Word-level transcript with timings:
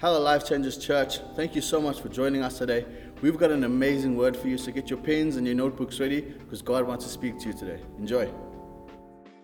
Hello, 0.00 0.20
Life 0.20 0.46
Changers 0.46 0.78
Church. 0.78 1.18
Thank 1.34 1.56
you 1.56 1.60
so 1.60 1.80
much 1.80 2.00
for 2.00 2.08
joining 2.08 2.40
us 2.40 2.56
today. 2.56 2.86
We've 3.20 3.36
got 3.36 3.50
an 3.50 3.64
amazing 3.64 4.16
word 4.16 4.36
for 4.36 4.46
you, 4.46 4.56
so 4.56 4.70
get 4.70 4.88
your 4.88 5.00
pens 5.00 5.34
and 5.34 5.44
your 5.44 5.56
notebooks 5.56 5.98
ready 5.98 6.20
because 6.20 6.62
God 6.62 6.86
wants 6.86 7.04
to 7.04 7.10
speak 7.10 7.36
to 7.40 7.48
you 7.48 7.52
today. 7.52 7.82
Enjoy. 7.98 8.30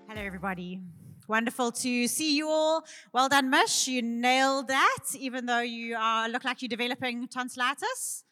Hello, 0.08 0.22
everybody. 0.22 0.80
Wonderful 1.26 1.72
to 1.72 2.06
see 2.06 2.36
you 2.36 2.48
all. 2.48 2.84
Well 3.12 3.28
done, 3.28 3.50
Mish. 3.50 3.88
You 3.88 4.00
nailed 4.00 4.68
that, 4.68 5.04
even 5.18 5.46
though 5.46 5.62
you 5.62 5.96
are, 5.96 6.28
look 6.28 6.44
like 6.44 6.62
you're 6.62 6.68
developing 6.68 7.26
tonsillitis. 7.26 8.22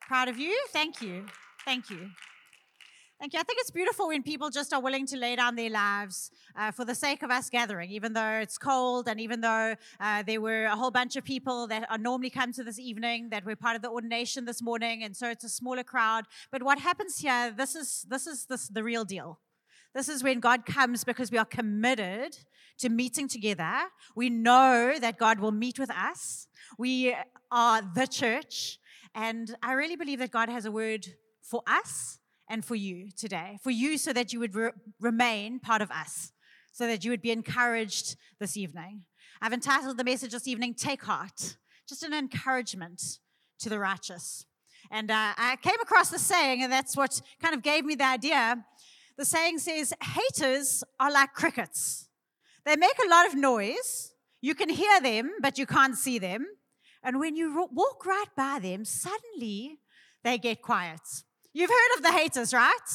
Proud 0.00 0.26
of 0.26 0.36
you. 0.36 0.60
Thank 0.72 1.00
you. 1.00 1.26
Thank 1.64 1.90
you. 1.90 2.10
Thank 3.20 3.32
you. 3.32 3.40
I 3.40 3.42
think 3.42 3.58
it's 3.58 3.72
beautiful 3.72 4.06
when 4.06 4.22
people 4.22 4.48
just 4.48 4.72
are 4.72 4.80
willing 4.80 5.04
to 5.06 5.16
lay 5.16 5.34
down 5.34 5.56
their 5.56 5.70
lives 5.70 6.30
uh, 6.54 6.70
for 6.70 6.84
the 6.84 6.94
sake 6.94 7.24
of 7.24 7.32
us 7.32 7.50
gathering, 7.50 7.90
even 7.90 8.12
though 8.12 8.38
it's 8.40 8.58
cold 8.58 9.08
and 9.08 9.20
even 9.20 9.40
though 9.40 9.74
uh, 9.98 10.22
there 10.22 10.40
were 10.40 10.66
a 10.66 10.76
whole 10.76 10.92
bunch 10.92 11.16
of 11.16 11.24
people 11.24 11.66
that 11.66 11.84
are 11.90 11.98
normally 11.98 12.30
come 12.30 12.52
to 12.52 12.62
this 12.62 12.78
evening 12.78 13.30
that 13.30 13.44
were 13.44 13.56
part 13.56 13.74
of 13.74 13.82
the 13.82 13.90
ordination 13.90 14.44
this 14.44 14.62
morning, 14.62 15.02
and 15.02 15.16
so 15.16 15.28
it's 15.28 15.42
a 15.42 15.48
smaller 15.48 15.82
crowd. 15.82 16.26
But 16.52 16.62
what 16.62 16.78
happens 16.78 17.18
here? 17.18 17.52
This 17.56 17.74
is 17.74 18.06
this 18.08 18.28
is 18.28 18.46
this, 18.46 18.68
the 18.68 18.84
real 18.84 19.04
deal. 19.04 19.40
This 19.96 20.08
is 20.08 20.22
when 20.22 20.38
God 20.38 20.64
comes 20.64 21.02
because 21.02 21.32
we 21.32 21.38
are 21.38 21.44
committed 21.44 22.38
to 22.78 22.88
meeting 22.88 23.26
together. 23.26 23.74
We 24.14 24.30
know 24.30 24.96
that 25.00 25.18
God 25.18 25.40
will 25.40 25.50
meet 25.50 25.76
with 25.80 25.90
us. 25.90 26.46
We 26.78 27.16
are 27.50 27.82
the 27.82 28.06
church, 28.06 28.78
and 29.12 29.56
I 29.60 29.72
really 29.72 29.96
believe 29.96 30.20
that 30.20 30.30
God 30.30 30.48
has 30.48 30.66
a 30.66 30.70
word 30.70 31.04
for 31.42 31.62
us 31.66 32.17
and 32.48 32.64
for 32.64 32.74
you 32.74 33.10
today. 33.16 33.58
For 33.62 33.70
you, 33.70 33.98
so 33.98 34.12
that 34.12 34.32
you 34.32 34.40
would 34.40 34.54
re- 34.54 34.70
remain 35.00 35.60
part 35.60 35.82
of 35.82 35.90
us, 35.90 36.32
so 36.72 36.86
that 36.86 37.04
you 37.04 37.10
would 37.10 37.22
be 37.22 37.30
encouraged 37.30 38.16
this 38.40 38.56
evening. 38.56 39.02
I've 39.40 39.52
entitled 39.52 39.96
the 39.98 40.04
message 40.04 40.32
this 40.32 40.48
evening, 40.48 40.74
Take 40.74 41.04
Heart, 41.04 41.56
just 41.88 42.02
an 42.02 42.12
encouragement 42.12 43.18
to 43.60 43.68
the 43.68 43.78
righteous. 43.78 44.46
And 44.90 45.10
uh, 45.10 45.32
I 45.36 45.56
came 45.62 45.80
across 45.80 46.10
the 46.10 46.18
saying, 46.18 46.62
and 46.62 46.72
that's 46.72 46.96
what 46.96 47.20
kind 47.42 47.54
of 47.54 47.62
gave 47.62 47.84
me 47.84 47.94
the 47.94 48.06
idea. 48.06 48.64
The 49.16 49.24
saying 49.24 49.58
says, 49.58 49.92
Haters 50.02 50.84
are 50.98 51.10
like 51.10 51.34
crickets. 51.34 52.08
They 52.64 52.76
make 52.76 52.98
a 53.04 53.08
lot 53.08 53.26
of 53.26 53.34
noise. 53.34 54.12
You 54.40 54.54
can 54.54 54.68
hear 54.68 55.00
them, 55.00 55.32
but 55.40 55.58
you 55.58 55.66
can't 55.66 55.96
see 55.96 56.18
them. 56.18 56.46
And 57.02 57.18
when 57.18 57.36
you 57.36 57.68
walk 57.72 58.06
right 58.06 58.30
by 58.36 58.58
them, 58.60 58.84
suddenly 58.84 59.78
they 60.24 60.38
get 60.38 60.62
quiet. 60.62 61.00
You've 61.58 61.70
heard 61.70 61.96
of 61.96 62.04
the 62.04 62.12
haters, 62.12 62.54
right? 62.54 62.88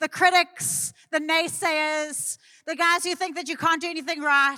The 0.00 0.08
critics, 0.08 0.94
the 1.12 1.18
naysayers, 1.20 2.38
the 2.66 2.74
guys 2.74 3.04
who 3.04 3.14
think 3.14 3.36
that 3.36 3.46
you 3.46 3.58
can't 3.58 3.78
do 3.78 3.90
anything 3.90 4.22
right. 4.22 4.56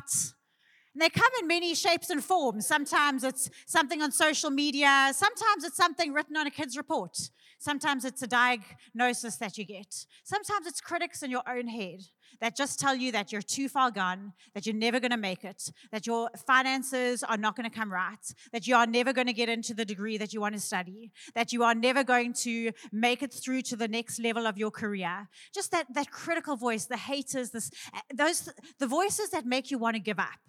And 0.94 1.02
they 1.02 1.08
come 1.08 1.32
in 1.40 1.48
many 1.48 1.74
shapes 1.74 2.08
and 2.08 2.22
forms. 2.22 2.68
Sometimes 2.68 3.24
it's 3.24 3.50
something 3.66 4.00
on 4.00 4.12
social 4.12 4.50
media, 4.50 5.10
sometimes 5.12 5.64
it's 5.64 5.76
something 5.76 6.12
written 6.12 6.36
on 6.36 6.46
a 6.46 6.52
kid's 6.52 6.76
report. 6.76 7.18
Sometimes 7.58 8.04
it's 8.04 8.22
a 8.22 8.28
diagnosis 8.28 9.34
that 9.38 9.58
you 9.58 9.64
get. 9.64 10.06
Sometimes 10.22 10.68
it's 10.68 10.80
critics 10.80 11.24
in 11.24 11.30
your 11.32 11.42
own 11.48 11.66
head 11.66 11.98
that 12.40 12.56
just 12.56 12.78
tell 12.78 12.94
you 12.94 13.12
that 13.12 13.32
you're 13.32 13.42
too 13.42 13.68
far 13.68 13.90
gone, 13.90 14.32
that 14.54 14.66
you're 14.66 14.74
never 14.74 15.00
going 15.00 15.10
to 15.10 15.16
make 15.16 15.44
it, 15.44 15.70
that 15.92 16.06
your 16.06 16.30
finances 16.46 17.22
are 17.22 17.36
not 17.36 17.56
going 17.56 17.68
to 17.68 17.76
come 17.76 17.92
right, 17.92 18.34
that 18.52 18.66
you 18.66 18.74
are 18.74 18.86
never 18.86 19.12
going 19.12 19.26
to 19.26 19.32
get 19.32 19.48
into 19.48 19.74
the 19.74 19.84
degree 19.84 20.18
that 20.18 20.32
you 20.32 20.40
want 20.40 20.54
to 20.54 20.60
study, 20.60 21.12
that 21.34 21.52
you 21.52 21.62
are 21.62 21.74
never 21.74 22.04
going 22.04 22.32
to 22.32 22.72
make 22.92 23.22
it 23.22 23.32
through 23.32 23.62
to 23.62 23.76
the 23.76 23.88
next 23.88 24.18
level 24.18 24.46
of 24.46 24.58
your 24.58 24.70
career. 24.70 25.28
Just 25.54 25.70
that, 25.70 25.86
that 25.94 26.10
critical 26.10 26.56
voice, 26.56 26.86
the 26.86 26.96
haters, 26.96 27.50
this, 27.50 27.70
those, 28.14 28.48
the 28.78 28.86
voices 28.86 29.30
that 29.30 29.46
make 29.46 29.70
you 29.70 29.78
want 29.78 29.94
to 29.94 30.00
give 30.00 30.18
up. 30.18 30.40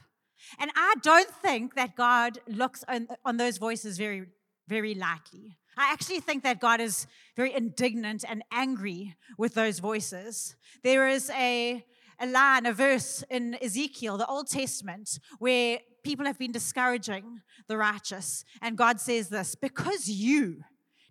And 0.58 0.72
I 0.76 0.96
don't 1.02 1.30
think 1.30 1.76
that 1.76 1.96
God 1.96 2.40
looks 2.48 2.84
on, 2.88 3.08
on 3.26 3.38
those 3.38 3.58
voices 3.58 3.98
very, 3.98 4.28
very 4.68 4.96
lightly. 4.96 5.59
I 5.80 5.94
actually 5.94 6.20
think 6.20 6.44
that 6.44 6.60
God 6.60 6.82
is 6.82 7.08
very 7.38 7.54
indignant 7.54 8.26
and 8.28 8.44
angry 8.52 9.16
with 9.38 9.54
those 9.54 9.80
voices. 9.80 10.58
There 10.84 11.08
is 11.08 11.30
a, 11.30 11.86
a 12.20 12.28
line, 12.28 12.66
a 12.66 12.74
verse 12.74 13.24
in 13.30 13.58
Ezekiel, 13.62 14.18
the 14.18 14.28
Old 14.28 14.50
Testament, 14.50 15.20
where 15.40 15.80
people 16.04 16.26
have 16.26 16.38
been 16.38 16.52
discouraging 16.52 17.40
the 17.70 17.78
righteous. 17.78 18.44
And 18.62 18.78
God 18.78 19.00
says 19.00 19.30
this 19.30 19.56
because 19.56 20.10
you 20.10 20.64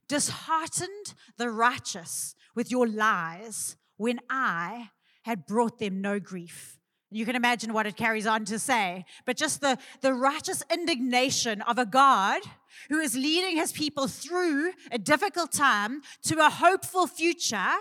disheartened 0.07 1.15
the 1.39 1.51
righteous 1.51 2.35
with 2.55 2.71
your 2.71 2.87
lies 2.87 3.79
when 3.97 4.21
I 4.29 4.91
had 5.23 5.47
brought 5.47 5.79
them 5.79 6.03
no 6.03 6.21
grief. 6.21 6.79
You 7.11 7.25
can 7.25 7.37
imagine 7.37 7.73
what 7.73 7.87
it 7.87 7.97
carries 7.97 8.27
on 8.27 8.45
to 8.45 8.59
say. 8.59 9.07
But 9.25 9.39
just 9.39 9.63
the, 9.63 9.79
the 10.03 10.13
righteous 10.13 10.63
indignation 10.71 11.63
of 11.63 11.79
a 11.79 11.87
God 11.87 12.43
who 12.89 12.99
is 12.99 13.15
leading 13.15 13.57
his 13.57 13.73
people 13.73 14.09
through 14.09 14.73
a 14.91 14.99
difficult 14.99 15.53
time 15.53 16.03
to 16.23 16.45
a 16.45 16.51
hopeful 16.51 17.07
future 17.07 17.75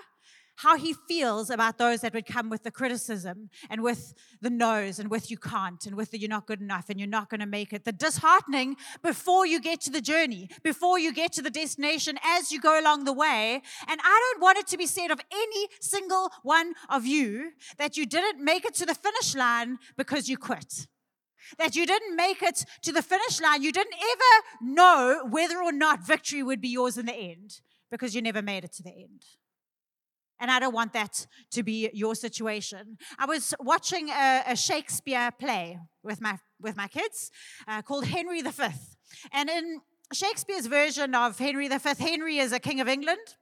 how 0.58 0.76
he 0.76 0.94
feels 1.08 1.50
about 1.50 1.78
those 1.78 2.02
that 2.02 2.14
would 2.14 2.26
come 2.26 2.50
with 2.50 2.64
the 2.64 2.72
criticism 2.72 3.50
and 3.70 3.82
with 3.84 4.14
the 4.42 4.50
no's 4.50 5.00
and 5.00 5.10
with 5.10 5.30
you 5.30 5.38
can't 5.38 5.86
and 5.86 5.96
with 5.96 6.12
the 6.12 6.18
you're 6.20 6.30
not 6.30 6.48
good 6.48 6.62
enough 6.62 6.90
and 6.90 7.00
you're 7.00 7.08
not 7.08 7.30
going 7.30 7.40
to 7.40 7.46
make 7.46 7.74
it. 7.74 7.86
The 7.86 7.92
disheartening 7.92 8.76
before 9.04 9.46
you 9.46 9.62
get 9.62 9.82
to 9.82 9.92
the 9.92 10.02
journey, 10.02 10.50
before 10.64 10.98
you 10.98 11.14
get 11.14 11.32
to 11.34 11.44
the 11.44 11.52
destination 11.52 12.18
as 12.24 12.52
you 12.52 12.60
go 12.60 12.80
along 12.80 13.04
the 13.04 13.14
way. 13.14 13.62
And 13.88 14.00
I 14.04 14.32
don't 14.34 14.42
want 14.42 14.58
it 14.58 14.68
to 14.68 14.78
be 14.78 14.88
said 14.88 15.12
of 15.12 15.20
any 15.32 15.68
single 15.80 16.32
one 16.42 16.74
of 16.90 17.06
you 17.06 17.52
that 17.78 17.96
you 17.96 18.08
didn't 18.08 18.44
make 18.44 18.66
it 18.66 18.74
to 18.76 18.86
the 18.86 18.96
finish 18.96 19.36
line 19.36 19.78
because 19.96 20.28
you 20.28 20.38
quit 20.38 20.88
that 21.58 21.76
you 21.76 21.86
didn't 21.86 22.16
make 22.16 22.42
it 22.42 22.66
to 22.84 22.92
the 22.92 23.02
finish 23.02 23.42
line. 23.42 23.64
You 23.64 23.72
didn't 23.72 23.96
ever 23.96 24.74
know 24.74 25.28
whether 25.30 25.62
or 25.62 25.72
not 25.72 26.06
victory 26.06 26.44
would 26.44 26.62
be 26.62 26.70
yours 26.70 26.98
in 26.98 27.06
the 27.06 27.16
end 27.16 27.62
because 27.92 28.16
you 28.16 28.22
never 28.22 28.42
made 28.42 28.64
it 28.64 28.74
to 28.74 28.84
the 28.84 28.92
end. 28.92 29.24
And 30.40 30.52
I 30.52 30.60
don't 30.60 30.74
want 30.74 30.94
that 30.94 31.26
to 31.52 31.64
be 31.64 31.90
your 31.94 32.14
situation. 32.14 32.98
I 33.18 33.26
was 33.26 33.56
watching 33.60 34.10
a, 34.10 34.44
a 34.48 34.56
Shakespeare 34.56 35.32
play 35.32 35.80
with 36.04 36.22
my, 36.22 36.38
with 36.62 36.78
my 36.78 36.88
kids 36.88 37.32
uh, 37.68 37.82
called 37.82 38.06
Henry 38.06 38.42
V. 38.42 38.64
And 39.32 39.50
in 39.50 39.82
Shakespeare's 40.14 40.68
version 40.68 41.16
of 41.16 41.40
Henry 41.40 41.68
V, 41.68 41.80
Henry 42.00 42.38
is 42.38 42.52
a 42.52 42.60
king 42.60 42.80
of 42.80 42.88
England. 42.88 43.36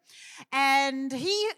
And 0.53 1.11
he 1.11 1.49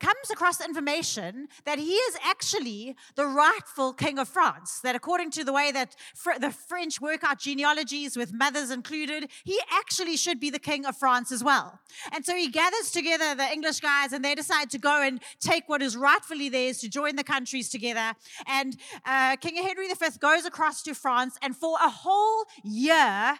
comes 0.00 0.30
across 0.30 0.64
information 0.64 1.48
that 1.64 1.78
he 1.78 1.92
is 1.92 2.16
actually 2.22 2.96
the 3.16 3.26
rightful 3.26 3.92
king 3.92 4.18
of 4.18 4.28
France. 4.28 4.80
That 4.80 4.96
according 4.96 5.30
to 5.32 5.44
the 5.44 5.52
way 5.52 5.72
that 5.72 5.96
fr- 6.14 6.38
the 6.40 6.50
French 6.50 7.00
work 7.00 7.24
out 7.24 7.38
genealogies 7.38 8.16
with 8.16 8.32
mothers 8.32 8.70
included, 8.70 9.30
he 9.44 9.58
actually 9.70 10.16
should 10.16 10.40
be 10.40 10.50
the 10.50 10.58
king 10.58 10.86
of 10.86 10.96
France 10.96 11.32
as 11.32 11.42
well. 11.42 11.80
And 12.12 12.24
so 12.24 12.34
he 12.34 12.48
gathers 12.48 12.90
together 12.90 13.34
the 13.34 13.50
English 13.50 13.80
guys 13.80 14.12
and 14.12 14.24
they 14.24 14.34
decide 14.34 14.70
to 14.70 14.78
go 14.78 15.02
and 15.02 15.22
take 15.40 15.68
what 15.68 15.82
is 15.82 15.96
rightfully 15.96 16.48
theirs 16.48 16.78
to 16.78 16.88
join 16.88 17.16
the 17.16 17.24
countries 17.24 17.68
together. 17.68 18.14
And 18.46 18.76
uh, 19.04 19.36
King 19.36 19.56
Henry 19.62 19.88
V 19.88 19.94
goes 20.20 20.44
across 20.44 20.82
to 20.82 20.94
France 20.94 21.36
and 21.42 21.56
for 21.56 21.76
a 21.82 21.88
whole 21.88 22.44
year, 22.62 23.38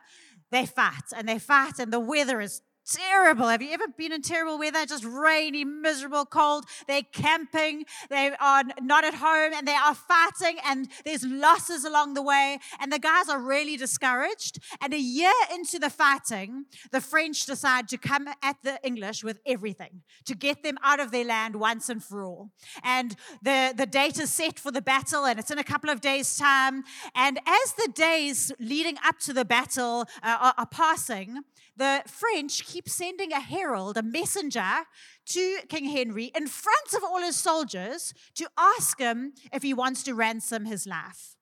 they 0.51 0.67
fight 0.67 1.13
and 1.17 1.29
they 1.29 1.39
fight 1.39 1.79
and 1.79 1.93
the 1.93 2.01
weather 2.01 2.41
is 2.41 2.63
terrible. 2.87 3.49
Have 3.49 3.63
you 3.63 3.73
ever 3.73 3.89
been 3.97 4.13
in 4.13 4.23
terrible 4.23 4.59
weather? 4.59 4.85
Just 4.87 5.05
rainy, 5.05 5.65
miserable, 5.65 6.25
cold. 6.25 6.65
They're 6.87 7.03
camping, 7.13 7.85
they 8.11 8.33
are 8.41 8.65
not 8.81 9.05
at 9.05 9.15
home, 9.15 9.53
and 9.55 9.67
they 9.67 9.75
are 9.75 9.95
fighting, 9.95 10.59
and 10.65 10.89
there's 11.05 11.25
losses 11.25 11.85
along 11.85 12.15
the 12.15 12.23
way. 12.23 12.59
And 12.81 12.93
the 12.93 12.99
guys 12.99 13.29
are 13.29 13.41
really 13.41 13.77
discouraged. 13.77 14.59
And 14.81 14.93
a 14.93 14.99
year 14.99 15.33
into 15.53 15.79
the 15.79 15.91
fighting, 15.91 16.67
the 16.93 17.01
French 17.01 17.47
decide 17.47 17.89
to 17.89 17.99
come 17.99 18.29
at 18.43 18.57
the 18.63 18.79
English 18.85 19.25
with 19.25 19.41
everything 19.47 20.03
to 20.27 20.35
get 20.35 20.63
them 20.63 20.79
out 20.83 21.01
of 21.01 21.11
their 21.11 21.25
land 21.25 21.57
once 21.57 21.89
and 21.89 22.03
for 22.03 22.25
all. 22.25 22.51
And 22.83 23.17
the, 23.43 23.73
the 23.77 23.87
date 23.87 24.19
is 24.19 24.31
set 24.31 24.59
for 24.59 24.71
the 24.71 24.83
battle, 24.83 25.25
and 25.25 25.39
it's 25.39 25.51
in 25.51 25.59
a 25.59 25.65
couple 25.65 25.91
of 25.91 26.01
days' 26.01 26.37
time. 26.37 26.85
And 27.15 27.39
as 27.47 27.73
the 27.75 27.91
days 27.95 28.53
leading 28.59 28.97
up 29.05 29.19
to 29.21 29.33
the 29.33 29.45
battle 29.45 30.07
uh, 30.23 30.37
are, 30.41 30.55
are 30.59 30.67
passing, 30.67 31.41
the 31.77 32.03
French 32.07 32.65
keep 32.65 32.89
sending 32.89 33.33
a 33.33 33.41
herald, 33.41 33.97
a 33.97 34.03
messenger 34.03 34.85
to 35.27 35.59
King 35.69 35.87
Henry 35.87 36.31
in 36.35 36.47
front 36.47 36.95
of 36.97 37.03
all 37.03 37.21
his 37.21 37.37
soldiers 37.37 38.15
to 38.37 38.49
ask 38.57 38.99
him 38.99 39.33
if 39.53 39.63
he 39.63 39.75
wants 39.75 40.03
to 40.05 40.15
ransom 40.15 40.67
his 40.67 40.87
life. 40.87 41.37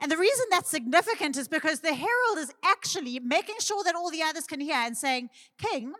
And 0.00 0.10
the 0.10 0.18
reason 0.18 0.46
that's 0.50 0.70
significant 0.70 1.36
is 1.36 1.48
because 1.48 1.80
the 1.80 1.94
herald 1.94 2.38
is 2.38 2.52
actually 2.64 3.18
making 3.20 3.56
sure 3.60 3.82
that 3.84 3.94
all 3.94 4.10
the 4.10 4.22
others 4.22 4.46
can 4.46 4.60
hear 4.60 4.76
and 4.76 4.96
saying, 4.96 5.30
King, 5.58 5.94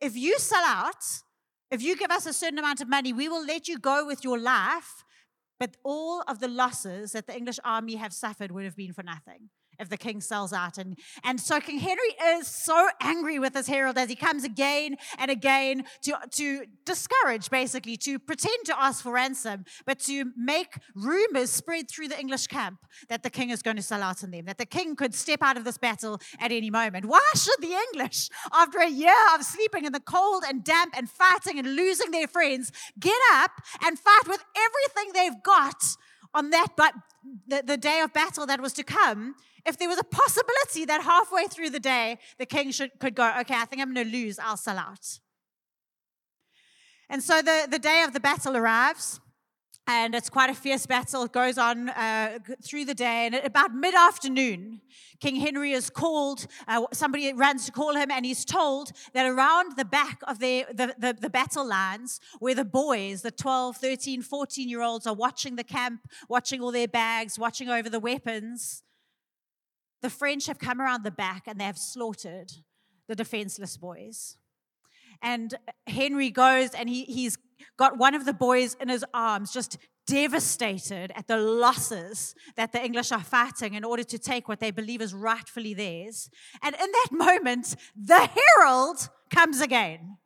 if 0.00 0.16
you 0.16 0.38
sell 0.38 0.64
out, 0.64 1.04
if 1.70 1.82
you 1.82 1.96
give 1.96 2.10
us 2.10 2.26
a 2.26 2.32
certain 2.32 2.58
amount 2.58 2.80
of 2.80 2.88
money, 2.88 3.12
we 3.12 3.28
will 3.28 3.44
let 3.44 3.68
you 3.68 3.78
go 3.78 4.06
with 4.06 4.24
your 4.24 4.38
life. 4.38 5.04
But 5.58 5.76
all 5.84 6.22
of 6.26 6.40
the 6.40 6.48
losses 6.48 7.12
that 7.12 7.26
the 7.26 7.36
English 7.36 7.60
army 7.64 7.96
have 7.96 8.12
suffered 8.12 8.50
would 8.50 8.64
have 8.64 8.76
been 8.76 8.92
for 8.92 9.02
nothing. 9.02 9.50
If 9.78 9.88
the 9.88 9.96
king 9.96 10.20
sells 10.20 10.52
out. 10.52 10.78
And, 10.78 10.98
and 11.22 11.40
so 11.40 11.60
King 11.60 11.78
Henry 11.78 12.14
is 12.36 12.46
so 12.46 12.88
angry 13.00 13.38
with 13.38 13.54
this 13.54 13.66
herald 13.66 13.98
as 13.98 14.08
he 14.08 14.16
comes 14.16 14.44
again 14.44 14.96
and 15.18 15.30
again 15.30 15.84
to, 16.02 16.16
to 16.32 16.64
discourage, 16.84 17.50
basically, 17.50 17.96
to 17.98 18.18
pretend 18.18 18.64
to 18.66 18.80
ask 18.80 19.02
for 19.02 19.12
ransom, 19.12 19.64
but 19.86 19.98
to 20.00 20.32
make 20.36 20.78
rumors 20.94 21.50
spread 21.50 21.88
through 21.90 22.08
the 22.08 22.18
English 22.18 22.46
camp 22.46 22.78
that 23.08 23.22
the 23.22 23.30
king 23.30 23.50
is 23.50 23.62
going 23.62 23.76
to 23.76 23.82
sell 23.82 24.02
out 24.02 24.22
on 24.22 24.30
them, 24.30 24.44
that 24.46 24.58
the 24.58 24.66
king 24.66 24.96
could 24.96 25.14
step 25.14 25.42
out 25.42 25.56
of 25.56 25.64
this 25.64 25.78
battle 25.78 26.20
at 26.40 26.52
any 26.52 26.70
moment. 26.70 27.06
Why 27.06 27.22
should 27.34 27.60
the 27.60 27.76
English, 27.92 28.28
after 28.52 28.78
a 28.78 28.88
year 28.88 29.12
of 29.34 29.42
sleeping 29.44 29.84
in 29.84 29.92
the 29.92 30.00
cold 30.00 30.44
and 30.46 30.64
damp 30.64 30.94
and 30.96 31.08
fighting 31.08 31.58
and 31.58 31.76
losing 31.76 32.10
their 32.10 32.26
friends, 32.26 32.72
get 32.98 33.18
up 33.32 33.52
and 33.82 33.98
fight 33.98 34.28
with 34.28 34.44
everything 34.56 35.12
they've 35.12 35.42
got? 35.42 35.96
On 36.36 36.50
that, 36.50 36.70
but 36.76 36.94
the, 37.46 37.62
the 37.64 37.76
day 37.76 38.00
of 38.00 38.12
battle 38.12 38.44
that 38.46 38.60
was 38.60 38.72
to 38.72 38.82
come, 38.82 39.36
if 39.66 39.78
there 39.78 39.88
was 39.88 39.98
a 39.98 40.04
possibility 40.04 40.84
that 40.84 41.02
halfway 41.02 41.46
through 41.46 41.70
the 41.70 41.80
day 41.80 42.18
the 42.38 42.46
king 42.46 42.70
should, 42.70 42.90
could 42.98 43.14
go, 43.14 43.32
okay, 43.40 43.54
I 43.56 43.64
think 43.64 43.80
I'm 43.80 43.94
going 43.94 44.06
to 44.06 44.12
lose, 44.12 44.38
I'll 44.38 44.56
sell 44.56 44.78
out. 44.78 45.18
And 47.08 47.22
so 47.22 47.42
the, 47.42 47.68
the 47.70 47.78
day 47.78 48.02
of 48.02 48.12
the 48.12 48.20
battle 48.20 48.56
arrives, 48.56 49.20
and 49.86 50.14
it's 50.14 50.30
quite 50.30 50.48
a 50.48 50.54
fierce 50.54 50.86
battle. 50.86 51.24
It 51.24 51.32
goes 51.32 51.58
on 51.58 51.90
uh, 51.90 52.38
through 52.62 52.86
the 52.86 52.94
day, 52.94 53.26
and 53.26 53.34
about 53.34 53.74
mid 53.74 53.94
afternoon, 53.94 54.80
King 55.20 55.36
Henry 55.36 55.72
is 55.72 55.90
called. 55.90 56.46
Uh, 56.66 56.86
somebody 56.92 57.32
runs 57.34 57.66
to 57.66 57.72
call 57.72 57.94
him, 57.94 58.10
and 58.10 58.24
he's 58.24 58.44
told 58.44 58.92
that 59.12 59.26
around 59.26 59.76
the 59.76 59.84
back 59.84 60.20
of 60.26 60.38
the, 60.38 60.64
the, 60.72 60.94
the, 60.98 61.12
the 61.20 61.30
battle 61.30 61.66
lines, 61.66 62.18
where 62.38 62.54
the 62.54 62.64
boys, 62.64 63.20
the 63.22 63.30
12, 63.30 63.76
13, 63.76 64.22
14 64.22 64.68
year 64.68 64.80
olds, 64.80 65.06
are 65.06 65.14
watching 65.14 65.56
the 65.56 65.64
camp, 65.64 66.00
watching 66.28 66.62
all 66.62 66.72
their 66.72 66.88
bags, 66.88 67.38
watching 67.38 67.68
over 67.68 67.90
the 67.90 68.00
weapons, 68.00 68.82
the 70.04 70.10
French 70.10 70.44
have 70.44 70.58
come 70.58 70.82
around 70.82 71.02
the 71.02 71.10
back 71.10 71.44
and 71.46 71.58
they 71.58 71.64
have 71.64 71.78
slaughtered 71.78 72.52
the 73.08 73.14
defenseless 73.14 73.78
boys. 73.78 74.36
And 75.22 75.54
Henry 75.86 76.28
goes 76.28 76.74
and 76.74 76.90
he, 76.90 77.04
he's 77.04 77.38
got 77.78 77.96
one 77.96 78.14
of 78.14 78.26
the 78.26 78.34
boys 78.34 78.76
in 78.78 78.90
his 78.90 79.02
arms, 79.14 79.50
just 79.50 79.78
devastated 80.06 81.10
at 81.16 81.26
the 81.26 81.38
losses 81.38 82.34
that 82.56 82.72
the 82.72 82.84
English 82.84 83.12
are 83.12 83.22
fighting 83.22 83.72
in 83.72 83.82
order 83.82 84.04
to 84.04 84.18
take 84.18 84.46
what 84.46 84.60
they 84.60 84.70
believe 84.70 85.00
is 85.00 85.14
rightfully 85.14 85.72
theirs. 85.72 86.28
And 86.62 86.74
in 86.74 86.92
that 86.92 87.08
moment, 87.10 87.74
the 87.96 88.28
herald 88.58 89.08
comes 89.30 89.62
again. 89.62 90.18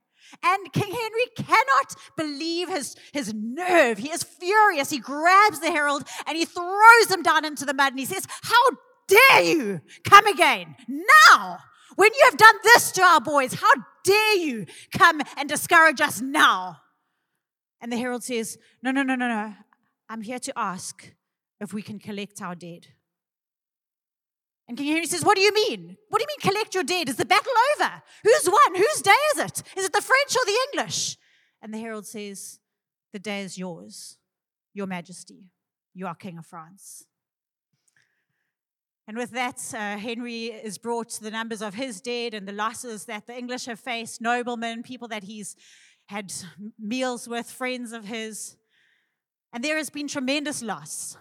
And 0.42 0.72
King 0.72 0.92
Henry 0.92 1.26
cannot 1.36 1.94
believe 2.16 2.68
his, 2.68 2.96
his 3.12 3.32
nerve. 3.32 3.98
He 3.98 4.10
is 4.10 4.24
furious. 4.24 4.90
He 4.90 4.98
grabs 4.98 5.60
the 5.60 5.70
herald 5.70 6.02
and 6.26 6.36
he 6.36 6.44
throws 6.44 7.08
him 7.08 7.22
down 7.22 7.44
into 7.44 7.64
the 7.64 7.74
mud 7.74 7.92
and 7.92 8.00
he 8.00 8.04
says, 8.04 8.26
How 8.42 8.62
dare 9.08 9.42
you 9.42 9.80
come 10.04 10.26
again 10.26 10.76
now? 10.86 11.58
When 11.96 12.10
you 12.14 12.20
have 12.26 12.36
done 12.36 12.54
this 12.62 12.92
to 12.92 13.02
our 13.02 13.20
boys, 13.20 13.54
how 13.54 13.72
dare 14.04 14.36
you 14.36 14.66
come 14.96 15.20
and 15.36 15.48
discourage 15.48 16.00
us 16.00 16.20
now? 16.20 16.78
And 17.80 17.90
the 17.90 17.96
herald 17.96 18.22
says, 18.22 18.58
No, 18.82 18.90
no, 18.90 19.02
no, 19.02 19.14
no, 19.14 19.28
no. 19.28 19.54
I'm 20.08 20.22
here 20.22 20.38
to 20.38 20.52
ask 20.56 21.12
if 21.60 21.72
we 21.72 21.82
can 21.82 21.98
collect 21.98 22.40
our 22.40 22.54
dead. 22.54 22.86
And 24.68 24.76
King 24.76 24.88
Henry 24.88 25.06
says, 25.06 25.24
What 25.24 25.36
do 25.36 25.42
you 25.42 25.52
mean? 25.52 25.96
What 26.08 26.18
do 26.18 26.22
you 26.22 26.28
mean 26.28 26.52
collect 26.52 26.74
your 26.74 26.84
dead? 26.84 27.08
Is 27.08 27.16
the 27.16 27.24
battle 27.24 27.52
over? 27.76 28.02
Who's 28.22 28.48
won? 28.48 28.74
Whose 28.74 29.02
day 29.02 29.10
is 29.34 29.40
it? 29.40 29.62
Is 29.76 29.86
it 29.86 29.92
the 29.92 30.02
French 30.02 30.36
or 30.36 30.44
the 30.46 30.58
English? 30.72 31.16
And 31.62 31.72
the 31.72 31.78
herald 31.78 32.06
says, 32.06 32.60
The 33.12 33.18
day 33.18 33.40
is 33.40 33.58
yours, 33.58 34.18
Your 34.74 34.86
Majesty. 34.86 35.50
You 35.94 36.06
are 36.06 36.14
King 36.14 36.38
of 36.38 36.46
France. 36.46 37.04
And 39.08 39.16
with 39.16 39.30
that, 39.30 39.58
uh, 39.72 39.96
Henry 39.96 40.48
is 40.48 40.76
brought 40.76 41.08
to 41.08 41.22
the 41.22 41.30
numbers 41.30 41.62
of 41.62 41.72
his 41.72 42.02
dead 42.02 42.34
and 42.34 42.46
the 42.46 42.52
losses 42.52 43.06
that 43.06 43.26
the 43.26 43.34
English 43.36 43.64
have 43.64 43.80
faced, 43.80 44.20
noblemen, 44.20 44.82
people 44.82 45.08
that 45.08 45.24
he's 45.24 45.56
had 46.08 46.30
meals 46.78 47.26
with, 47.26 47.50
friends 47.50 47.92
of 47.92 48.04
his. 48.04 48.56
And 49.50 49.64
there 49.64 49.78
has 49.78 49.88
been 49.88 50.08
tremendous 50.08 50.62
loss, 50.62 51.16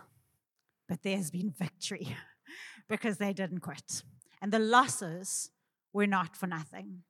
but 0.90 1.02
there 1.02 1.16
has 1.16 1.32
been 1.32 1.50
victory 1.50 2.14
because 2.90 3.20
they 3.20 3.32
didn't 3.32 3.62
quit. 3.62 4.04
And 4.42 4.52
the 4.52 4.60
losses 4.60 5.52
were 5.94 6.08
not 6.08 6.36
for 6.36 6.48
nothing. 6.48 7.04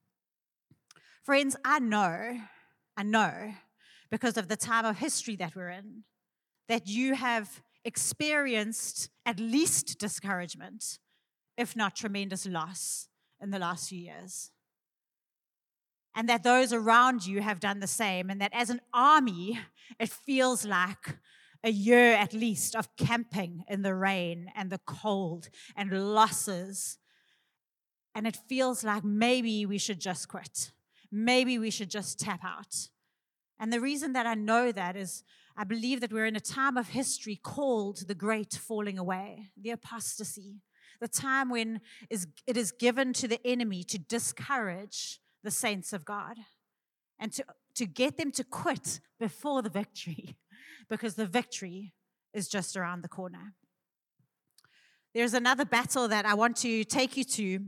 Friends, 1.23 1.55
I 1.65 1.79
know, 1.79 2.39
I 2.95 3.01
know, 3.01 3.51
because 4.11 4.37
of 4.37 4.47
the 4.47 4.55
time 4.55 4.85
of 4.85 4.99
history 4.99 5.35
that 5.37 5.55
we're 5.55 5.69
in, 5.69 6.03
that 6.69 6.87
you 6.87 7.15
have 7.15 7.63
experienced 7.87 9.09
at 9.25 9.39
least 9.39 9.97
discouragement, 9.97 10.99
if 11.57 11.75
not 11.75 11.95
tremendous 11.95 12.45
loss 12.45 13.07
in 13.41 13.49
the 13.49 13.59
last 13.59 13.87
few 13.87 13.99
years. 13.99 14.51
And 16.13 16.27
that 16.27 16.43
those 16.43 16.73
around 16.73 17.25
you 17.25 17.41
have 17.41 17.61
done 17.61 17.79
the 17.79 17.87
same, 17.87 18.29
and 18.29 18.41
that 18.41 18.51
as 18.53 18.69
an 18.69 18.81
army, 18.93 19.59
it 19.99 20.09
feels 20.09 20.65
like 20.65 21.17
a 21.63 21.71
year 21.71 22.13
at 22.13 22.33
least 22.33 22.75
of 22.75 22.93
camping 22.97 23.63
in 23.69 23.83
the 23.83 23.95
rain 23.95 24.51
and 24.55 24.69
the 24.69 24.81
cold 24.85 25.49
and 25.75 25.91
losses. 26.13 26.97
And 28.13 28.27
it 28.27 28.37
feels 28.49 28.83
like 28.83 29.03
maybe 29.03 29.65
we 29.65 29.77
should 29.77 30.01
just 30.01 30.27
quit. 30.27 30.71
Maybe 31.11 31.57
we 31.57 31.69
should 31.69 31.89
just 31.89 32.19
tap 32.19 32.41
out. 32.43 32.89
And 33.59 33.73
the 33.73 33.81
reason 33.81 34.13
that 34.13 34.25
I 34.25 34.35
know 34.35 34.71
that 34.71 34.95
is 34.95 35.23
I 35.55 35.63
believe 35.63 36.01
that 36.01 36.13
we're 36.13 36.25
in 36.25 36.35
a 36.35 36.41
time 36.41 36.77
of 36.77 36.89
history 36.89 37.35
called 37.35 38.07
the 38.07 38.15
great 38.15 38.53
falling 38.53 38.99
away, 38.99 39.49
the 39.59 39.71
apostasy, 39.71 40.61
the 40.99 41.07
time 41.07 41.49
when 41.49 41.81
it 42.09 42.57
is 42.57 42.71
given 42.71 43.13
to 43.13 43.27
the 43.27 43.45
enemy 43.45 43.83
to 43.85 43.97
discourage 43.97 45.19
the 45.43 45.51
saints 45.51 45.93
of 45.93 46.05
God 46.05 46.37
and 47.19 47.31
to, 47.33 47.43
to 47.75 47.85
get 47.85 48.17
them 48.17 48.31
to 48.33 48.43
quit 48.43 48.99
before 49.19 49.61
the 49.61 49.69
victory, 49.69 50.37
because 50.89 51.15
the 51.15 51.25
victory 51.25 51.93
is 52.33 52.47
just 52.47 52.77
around 52.77 53.01
the 53.01 53.07
corner. 53.07 53.53
There's 55.13 55.33
another 55.33 55.65
battle 55.65 56.07
that 56.07 56.25
I 56.25 56.35
want 56.35 56.57
to 56.57 56.83
take 56.83 57.17
you 57.17 57.23
to 57.23 57.65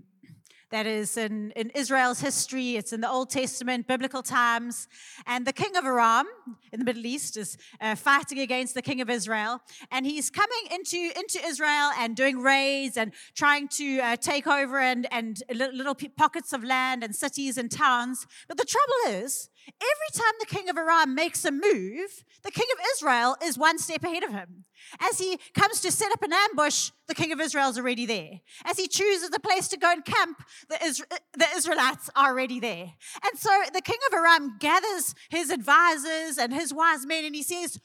that 0.71 0.85
is 0.85 1.17
in, 1.17 1.51
in 1.51 1.69
Israel's 1.71 2.19
history. 2.19 2.75
It's 2.75 2.93
in 2.93 3.01
the 3.01 3.09
Old 3.09 3.29
Testament, 3.29 3.87
biblical 3.87 4.21
times. 4.21 4.87
And 5.25 5.45
the 5.45 5.53
king 5.53 5.75
of 5.75 5.85
Aram 5.85 6.27
in 6.71 6.79
the 6.79 6.85
Middle 6.85 7.05
East 7.05 7.37
is 7.37 7.57
uh, 7.81 7.95
fighting 7.95 8.39
against 8.39 8.75
the 8.75 8.81
king 8.81 9.01
of 9.01 9.09
Israel. 9.09 9.61
And 9.91 10.05
he's 10.05 10.29
coming 10.29 10.65
into, 10.71 11.11
into 11.17 11.43
Israel 11.43 11.91
and 11.97 12.15
doing 12.15 12.39
raids 12.39 12.97
and 12.97 13.11
trying 13.35 13.67
to 13.69 13.99
uh, 13.99 14.15
take 14.17 14.47
over 14.47 14.79
and, 14.79 15.07
and 15.11 15.41
little 15.53 15.95
pockets 16.17 16.53
of 16.53 16.63
land 16.63 17.03
and 17.03 17.15
cities 17.15 17.57
and 17.57 17.71
towns. 17.71 18.27
But 18.47 18.57
the 18.57 18.65
trouble 18.65 19.23
is, 19.23 19.49
every 19.73 20.21
time 20.21 20.33
the 20.39 20.45
king 20.45 20.69
of 20.69 20.77
Aram 20.77 21.15
makes 21.15 21.45
a 21.45 21.51
move, 21.51 22.23
the 22.43 22.51
king 22.51 22.67
of 22.73 22.85
Israel 22.95 23.35
is 23.43 23.57
one 23.57 23.77
step 23.77 24.03
ahead 24.03 24.23
of 24.23 24.31
him. 24.31 24.65
As 24.99 25.19
he 25.19 25.37
comes 25.53 25.81
to 25.81 25.91
set 25.91 26.11
up 26.11 26.21
an 26.23 26.33
ambush, 26.33 26.91
the 27.07 27.15
king 27.15 27.31
of 27.31 27.39
Israel 27.39 27.69
is 27.69 27.77
already 27.77 28.05
there. 28.05 28.41
As 28.65 28.77
he 28.77 28.87
chooses 28.87 29.29
a 29.35 29.39
place 29.39 29.67
to 29.69 29.77
go 29.77 29.91
and 29.91 30.03
camp, 30.03 30.43
the, 30.69 30.75
Isra- 30.75 31.19
the 31.37 31.47
Israelites 31.55 32.09
are 32.15 32.31
already 32.31 32.59
there. 32.59 32.93
And 33.23 33.37
so 33.37 33.49
the 33.73 33.81
king 33.81 33.99
of 34.07 34.13
Aram 34.13 34.57
gathers 34.59 35.15
his 35.29 35.49
advisors 35.49 36.37
and 36.37 36.53
his 36.53 36.73
wise 36.73 37.05
men 37.05 37.25
and 37.25 37.35
he 37.35 37.43
says, 37.43 37.79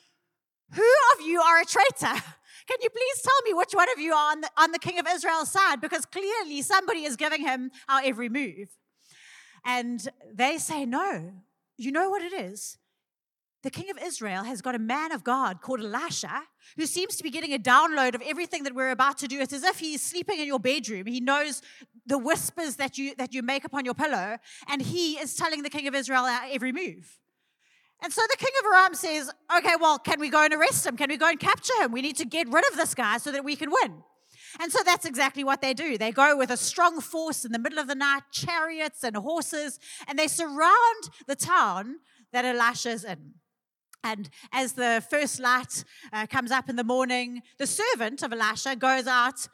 Who 0.74 0.90
of 1.14 1.26
you 1.26 1.40
are 1.40 1.60
a 1.60 1.64
traitor? 1.64 2.22
Can 2.66 2.78
you 2.80 2.88
please 2.88 3.22
tell 3.22 3.42
me 3.44 3.52
which 3.52 3.74
one 3.74 3.88
of 3.92 3.98
you 3.98 4.14
are 4.14 4.32
on 4.32 4.40
the, 4.40 4.50
on 4.56 4.72
the 4.72 4.78
king 4.78 4.98
of 4.98 5.06
Israel's 5.06 5.50
side? 5.50 5.80
Because 5.80 6.06
clearly 6.06 6.62
somebody 6.62 7.04
is 7.04 7.16
giving 7.16 7.42
him 7.42 7.70
our 7.88 8.00
every 8.02 8.28
move. 8.28 8.68
And 9.66 10.06
they 10.32 10.58
say, 10.58 10.86
No, 10.86 11.32
you 11.76 11.92
know 11.92 12.10
what 12.10 12.22
it 12.22 12.32
is? 12.32 12.78
The 13.62 13.70
king 13.70 13.90
of 13.90 13.98
Israel 13.98 14.44
has 14.44 14.60
got 14.60 14.74
a 14.74 14.78
man 14.78 15.10
of 15.10 15.24
God 15.24 15.62
called 15.62 15.80
Elisha 15.80 16.42
who 16.76 16.84
seems 16.84 17.16
to 17.16 17.22
be 17.22 17.30
getting 17.30 17.54
a 17.54 17.58
download 17.58 18.14
of 18.14 18.22
everything 18.22 18.62
that 18.64 18.74
we're 18.74 18.90
about 18.90 19.16
to 19.18 19.26
do. 19.26 19.40
It's 19.40 19.54
as 19.54 19.64
if 19.64 19.78
he's 19.78 20.02
sleeping 20.02 20.38
in 20.38 20.46
your 20.46 20.60
bedroom. 20.60 21.06
He 21.06 21.20
knows 21.20 21.62
the 22.06 22.18
whispers 22.18 22.76
that 22.76 22.98
you, 22.98 23.14
that 23.16 23.32
you 23.32 23.42
make 23.42 23.64
upon 23.64 23.86
your 23.86 23.94
pillow, 23.94 24.36
and 24.68 24.82
he 24.82 25.14
is 25.14 25.34
telling 25.34 25.62
the 25.62 25.70
king 25.70 25.88
of 25.88 25.94
Israel 25.94 26.26
every 26.26 26.72
move. 26.72 27.18
And 28.02 28.12
so 28.12 28.20
the 28.28 28.36
king 28.36 28.50
of 28.60 28.74
Aram 28.74 28.94
says, 28.94 29.32
Okay, 29.56 29.76
well, 29.80 29.98
can 29.98 30.20
we 30.20 30.28
go 30.28 30.44
and 30.44 30.52
arrest 30.52 30.84
him? 30.84 30.98
Can 30.98 31.08
we 31.08 31.16
go 31.16 31.28
and 31.28 31.40
capture 31.40 31.72
him? 31.80 31.90
We 31.90 32.02
need 32.02 32.16
to 32.16 32.26
get 32.26 32.48
rid 32.48 32.70
of 32.70 32.76
this 32.76 32.94
guy 32.94 33.16
so 33.16 33.32
that 33.32 33.44
we 33.44 33.56
can 33.56 33.70
win. 33.70 34.02
And 34.60 34.72
so 34.72 34.80
that's 34.84 35.04
exactly 35.04 35.44
what 35.44 35.60
they 35.60 35.74
do. 35.74 35.98
They 35.98 36.12
go 36.12 36.36
with 36.36 36.50
a 36.50 36.56
strong 36.56 37.00
force 37.00 37.44
in 37.44 37.52
the 37.52 37.58
middle 37.58 37.78
of 37.78 37.88
the 37.88 37.94
night, 37.94 38.22
chariots 38.32 39.02
and 39.04 39.16
horses, 39.16 39.78
and 40.06 40.18
they 40.18 40.28
surround 40.28 41.10
the 41.26 41.36
town 41.36 41.96
that 42.32 42.44
Elisha 42.44 42.90
is 42.90 43.04
in. 43.04 43.34
And 44.02 44.28
as 44.52 44.74
the 44.74 45.02
first 45.08 45.40
light 45.40 45.82
uh, 46.12 46.26
comes 46.26 46.50
up 46.50 46.68
in 46.68 46.76
the 46.76 46.84
morning, 46.84 47.40
the 47.58 47.66
servant 47.66 48.22
of 48.22 48.32
Elisha 48.32 48.76
goes 48.76 49.06
out 49.06 49.48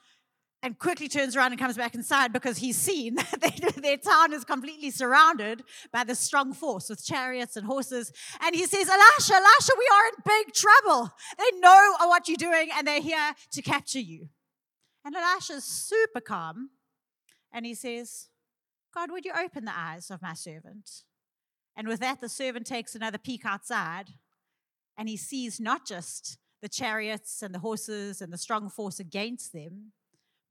and 0.63 0.79
quickly 0.79 1.09
turns 1.09 1.37
around 1.37 1.53
and 1.53 1.61
comes 1.61 1.77
back 1.77 1.95
inside 1.95 2.33
because 2.33 2.59
he's 2.59 2.77
seen 2.77 3.15
that 3.41 3.75
their 3.81 3.97
town 3.97 4.33
is 4.33 4.45
completely 4.45 4.91
surrounded 4.91 5.63
by 5.93 6.05
this 6.05 6.19
strong 6.19 6.53
force 6.53 6.89
with 6.89 7.05
chariots 7.05 7.57
and 7.57 7.67
horses. 7.67 8.13
And 8.43 8.55
he 8.55 8.67
says, 8.67 8.89
Elisha, 8.89 9.35
Elisha, 9.35 9.73
we 9.79 9.89
are 9.93 10.09
in 10.09 10.45
big 10.45 10.53
trouble. 10.53 11.11
They 11.39 11.59
know 11.61 11.95
what 12.01 12.29
you're 12.29 12.37
doing 12.37 12.69
and 12.77 12.87
they're 12.87 13.01
here 13.01 13.35
to 13.53 13.63
capture 13.63 14.01
you. 14.01 14.29
And 15.05 15.15
Elisha's 15.15 15.65
super 15.65 16.21
calm. 16.21 16.71
And 17.53 17.67
he 17.67 17.75
says, 17.75 18.29
God, 18.95 19.11
would 19.11 19.25
you 19.25 19.33
open 19.33 19.65
the 19.65 19.77
eyes 19.77 20.11
of 20.11 20.23
my 20.23 20.35
servant? 20.35 21.05
And 21.77 21.89
with 21.89 22.01
that, 22.01 22.21
the 22.21 22.29
servant 22.29 22.67
takes 22.67 22.95
another 22.95 23.19
peek 23.19 23.45
outside 23.45 24.11
and 24.99 25.09
he 25.09 25.17
sees 25.17 25.61
not 25.61 25.87
just 25.87 26.39
the 26.61 26.69
chariots 26.69 27.43
and 27.43 27.55
the 27.55 27.61
horses 27.61 28.21
and 28.21 28.33
the 28.33 28.39
strong 28.39 28.69
force 28.69 29.01
against 29.01 29.53
them, 29.53 29.93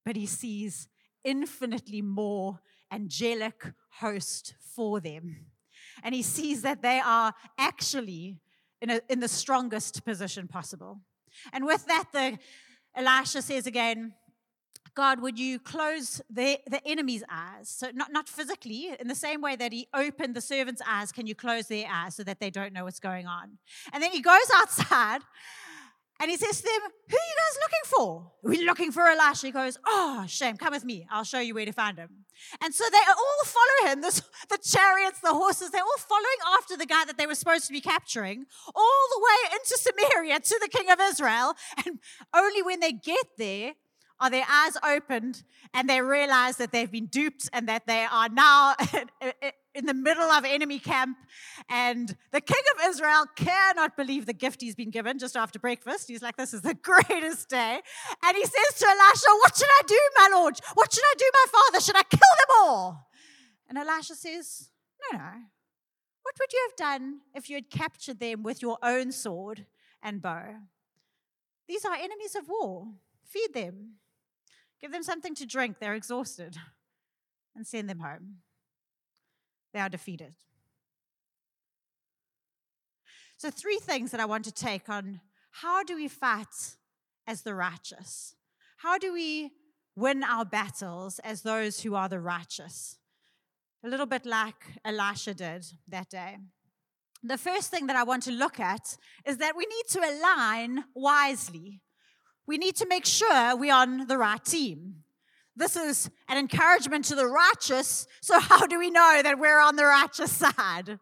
but 0.06 0.16
he 0.16 0.26
sees 0.26 0.88
infinitely 1.24 2.02
more 2.02 2.60
angelic 2.92 3.74
host 4.00 4.56
for 4.60 5.00
them. 5.00 5.46
And 6.04 6.16
he 6.16 6.24
sees 6.24 6.62
that 6.64 6.82
they 6.82 7.00
are 7.00 7.34
actually 7.58 8.40
in, 8.82 8.90
a, 8.90 9.02
in 9.10 9.20
the 9.20 9.28
strongest 9.28 10.04
position 10.06 10.48
possible. 10.48 11.02
And 11.54 11.66
with 11.66 11.86
that, 11.86 12.06
the 12.12 12.40
Elisha 12.96 13.42
says 13.42 13.68
again, 13.68 14.14
God, 14.96 15.22
would 15.22 15.40
you 15.40 15.60
close 15.60 16.22
the, 16.30 16.60
the 16.70 16.86
enemy's 16.86 17.24
eyes? 17.30 17.70
So, 17.70 17.92
not, 17.94 18.12
not 18.12 18.28
physically, 18.28 18.96
in 19.00 19.08
the 19.08 19.16
same 19.16 19.42
way 19.42 19.56
that 19.56 19.72
he 19.72 19.88
opened 19.94 20.36
the 20.36 20.42
servant's 20.42 20.82
eyes, 20.88 21.12
can 21.12 21.28
you 21.28 21.36
close 21.36 21.68
their 21.68 21.88
eyes 21.90 22.16
so 22.16 22.24
that 22.24 22.40
they 22.40 22.50
don't 22.50 22.74
know 22.74 22.84
what's 22.86 23.00
going 23.00 23.28
on? 23.28 23.58
And 23.94 24.02
then 24.02 24.12
he 24.12 24.22
goes 24.22 24.50
outside 24.56 25.22
and 26.22 26.30
he 26.30 26.36
says 26.36 26.58
to 26.58 26.64
them, 26.64 26.92
Who 27.10 27.16
are 27.16 27.30
you 27.30 27.36
guys 27.38 27.60
looking 27.62 27.86
for? 27.86 28.32
We're 28.44 28.66
looking 28.66 28.92
for 28.92 29.08
Elisha. 29.08 29.48
He 29.48 29.52
goes, 29.52 29.78
Oh, 29.88 30.26
shame, 30.28 30.58
come 30.58 30.74
with 30.74 30.84
me. 30.84 31.08
I'll 31.10 31.24
show 31.24 31.40
you 31.40 31.54
where 31.54 31.66
to 31.66 31.72
find 31.72 31.98
him. 31.98 32.26
And 32.62 32.74
so 32.74 32.84
they 32.92 32.98
all 32.98 33.46
follow 33.46 33.92
him 33.92 34.02
this, 34.02 34.22
the 34.50 34.58
chariots, 34.58 35.22
the 35.22 35.34
horses, 35.34 35.72
they're 35.72 35.82
all 35.82 35.98
following 35.98 36.58
after 36.58 36.76
the 36.76 36.86
guy 36.86 37.06
that 37.06 37.18
they 37.18 37.26
were 37.26 37.36
supposed 37.36 37.68
to 37.68 37.74
be 37.74 37.82
capturing, 37.82 38.46
all 38.76 39.08
the 39.14 39.22
way 39.22 39.56
into 39.56 39.78
Samaria 39.78 40.40
to 40.40 40.60
the 40.62 40.70
king 40.70 40.90
of 40.90 41.00
Israel. 41.02 41.54
And 41.86 42.00
only 42.34 42.64
when 42.64 42.82
they 42.82 42.92
get 42.92 43.26
there, 43.38 43.74
are 44.22 44.30
their 44.30 44.46
eyes 44.50 44.78
opened 44.84 45.44
and 45.74 45.90
they 45.90 46.02
realize 46.02 46.58
that 46.58 46.72
they've 46.72 46.92
been 46.92 47.06
duped 47.06 47.50
and 47.54 47.68
that 47.70 47.88
they 47.88 48.06
are 48.06 48.30
now 48.30 48.76
in 49.76 49.86
the 49.86 49.94
middle 49.94 50.30
of 50.30 50.46
enemy 50.46 50.80
camp. 50.80 51.18
And 51.70 52.16
the 52.32 52.42
king 52.42 52.62
of 52.76 52.90
Israel 52.90 53.26
cannot 53.36 53.96
believe 53.96 54.26
the 54.26 54.34
gift 54.34 54.62
he's 54.62 54.76
been 54.76 54.90
given 54.90 55.20
just 55.20 55.38
after 55.38 55.60
breakfast. 55.60 56.08
He's 56.08 56.22
like, 56.22 56.38
This 56.38 56.54
is 56.54 56.62
the 56.62 56.74
greatest 56.82 57.50
day. 57.50 57.80
And 58.24 58.38
he 58.38 58.44
says 58.44 58.80
to 58.80 58.86
Elisha, 58.86 59.30
What 59.42 59.58
should 59.58 59.70
I 59.70 59.82
do, 59.88 60.00
my 60.18 60.30
lord? 60.34 60.60
What 60.74 60.94
should 60.94 61.04
I 61.04 61.14
do, 61.18 61.32
my 61.34 61.46
father? 61.52 61.82
Should 61.84 61.98
I 61.98 62.04
kill 62.04 62.20
them 62.20 62.58
all? 62.60 63.10
And 63.68 63.78
Elisha 63.78 64.16
says, 64.16 64.70
No, 65.12 65.18
no. 65.18 65.32
What 66.24 66.36
would 66.40 66.54
you 66.54 66.68
have 66.70 66.76
done 66.76 67.22
if 67.34 67.50
you 67.50 67.56
had 67.56 67.70
captured 67.70 68.20
them 68.20 68.44
with 68.44 68.62
your 68.62 68.78
own 68.84 69.12
sword 69.12 69.66
and 70.04 70.22
bow? 70.22 70.56
These 71.68 71.86
are 71.86 71.94
enemies 71.94 72.36
of 72.36 72.50
war. 72.50 72.88
Feed 73.24 73.54
them. 73.54 73.94
Give 74.82 74.92
them 74.92 75.04
something 75.04 75.36
to 75.36 75.46
drink. 75.46 75.78
They're 75.80 75.96
exhausted. 75.96 76.58
And 77.56 77.66
send 77.66 77.90
them 77.90 78.00
home. 78.00 78.38
They 79.74 79.80
are 79.80 79.90
defeated. 79.90 80.36
So, 83.38 83.50
three 83.50 83.80
things 83.80 84.12
that 84.12 84.22
I 84.22 84.26
want 84.26 84.46
to 84.46 84.52
take 84.52 84.88
on 84.88 85.20
how 85.52 85.84
do 85.84 85.96
we 85.96 86.08
fight 86.08 86.76
as 87.28 87.42
the 87.42 87.56
righteous? 87.56 88.36
How 88.78 88.98
do 88.98 89.12
we 89.12 89.52
win 89.96 90.24
our 90.24 90.46
battles 90.46 91.20
as 91.20 91.42
those 91.42 91.82
who 91.82 91.96
are 91.96 92.08
the 92.08 92.20
righteous? 92.20 92.98
A 93.84 93.90
little 93.90 94.06
bit 94.06 94.26
like 94.26 94.64
Elisha 94.86 95.34
did 95.34 95.66
that 95.88 96.10
day. 96.10 96.38
The 97.24 97.38
first 97.38 97.72
thing 97.72 97.88
that 97.88 97.96
I 97.96 98.04
want 98.04 98.24
to 98.24 98.32
look 98.32 98.60
at 98.60 98.96
is 99.26 99.38
that 99.38 99.58
we 99.58 99.66
need 99.66 99.88
to 99.90 100.00
align 100.00 100.86
wisely 100.96 101.82
we 102.50 102.58
need 102.58 102.76
to 102.76 102.88
make 102.88 103.06
sure 103.06 103.56
we're 103.56 103.72
on 103.72 104.08
the 104.08 104.18
right 104.18 104.44
team. 104.44 105.04
This 105.56 105.76
is 105.76 106.10
an 106.28 106.36
encouragement 106.40 107.06
to 107.06 107.16
the 107.16 107.28
righteous. 107.28 108.08
So, 108.22 108.40
how 108.50 108.66
do 108.66 108.80
we 108.80 108.90
know 108.90 109.22
that 109.24 109.38
we're 109.38 109.62
on 109.62 109.76
the 109.76 109.86
righteous 109.86 110.32
side? 110.32 111.00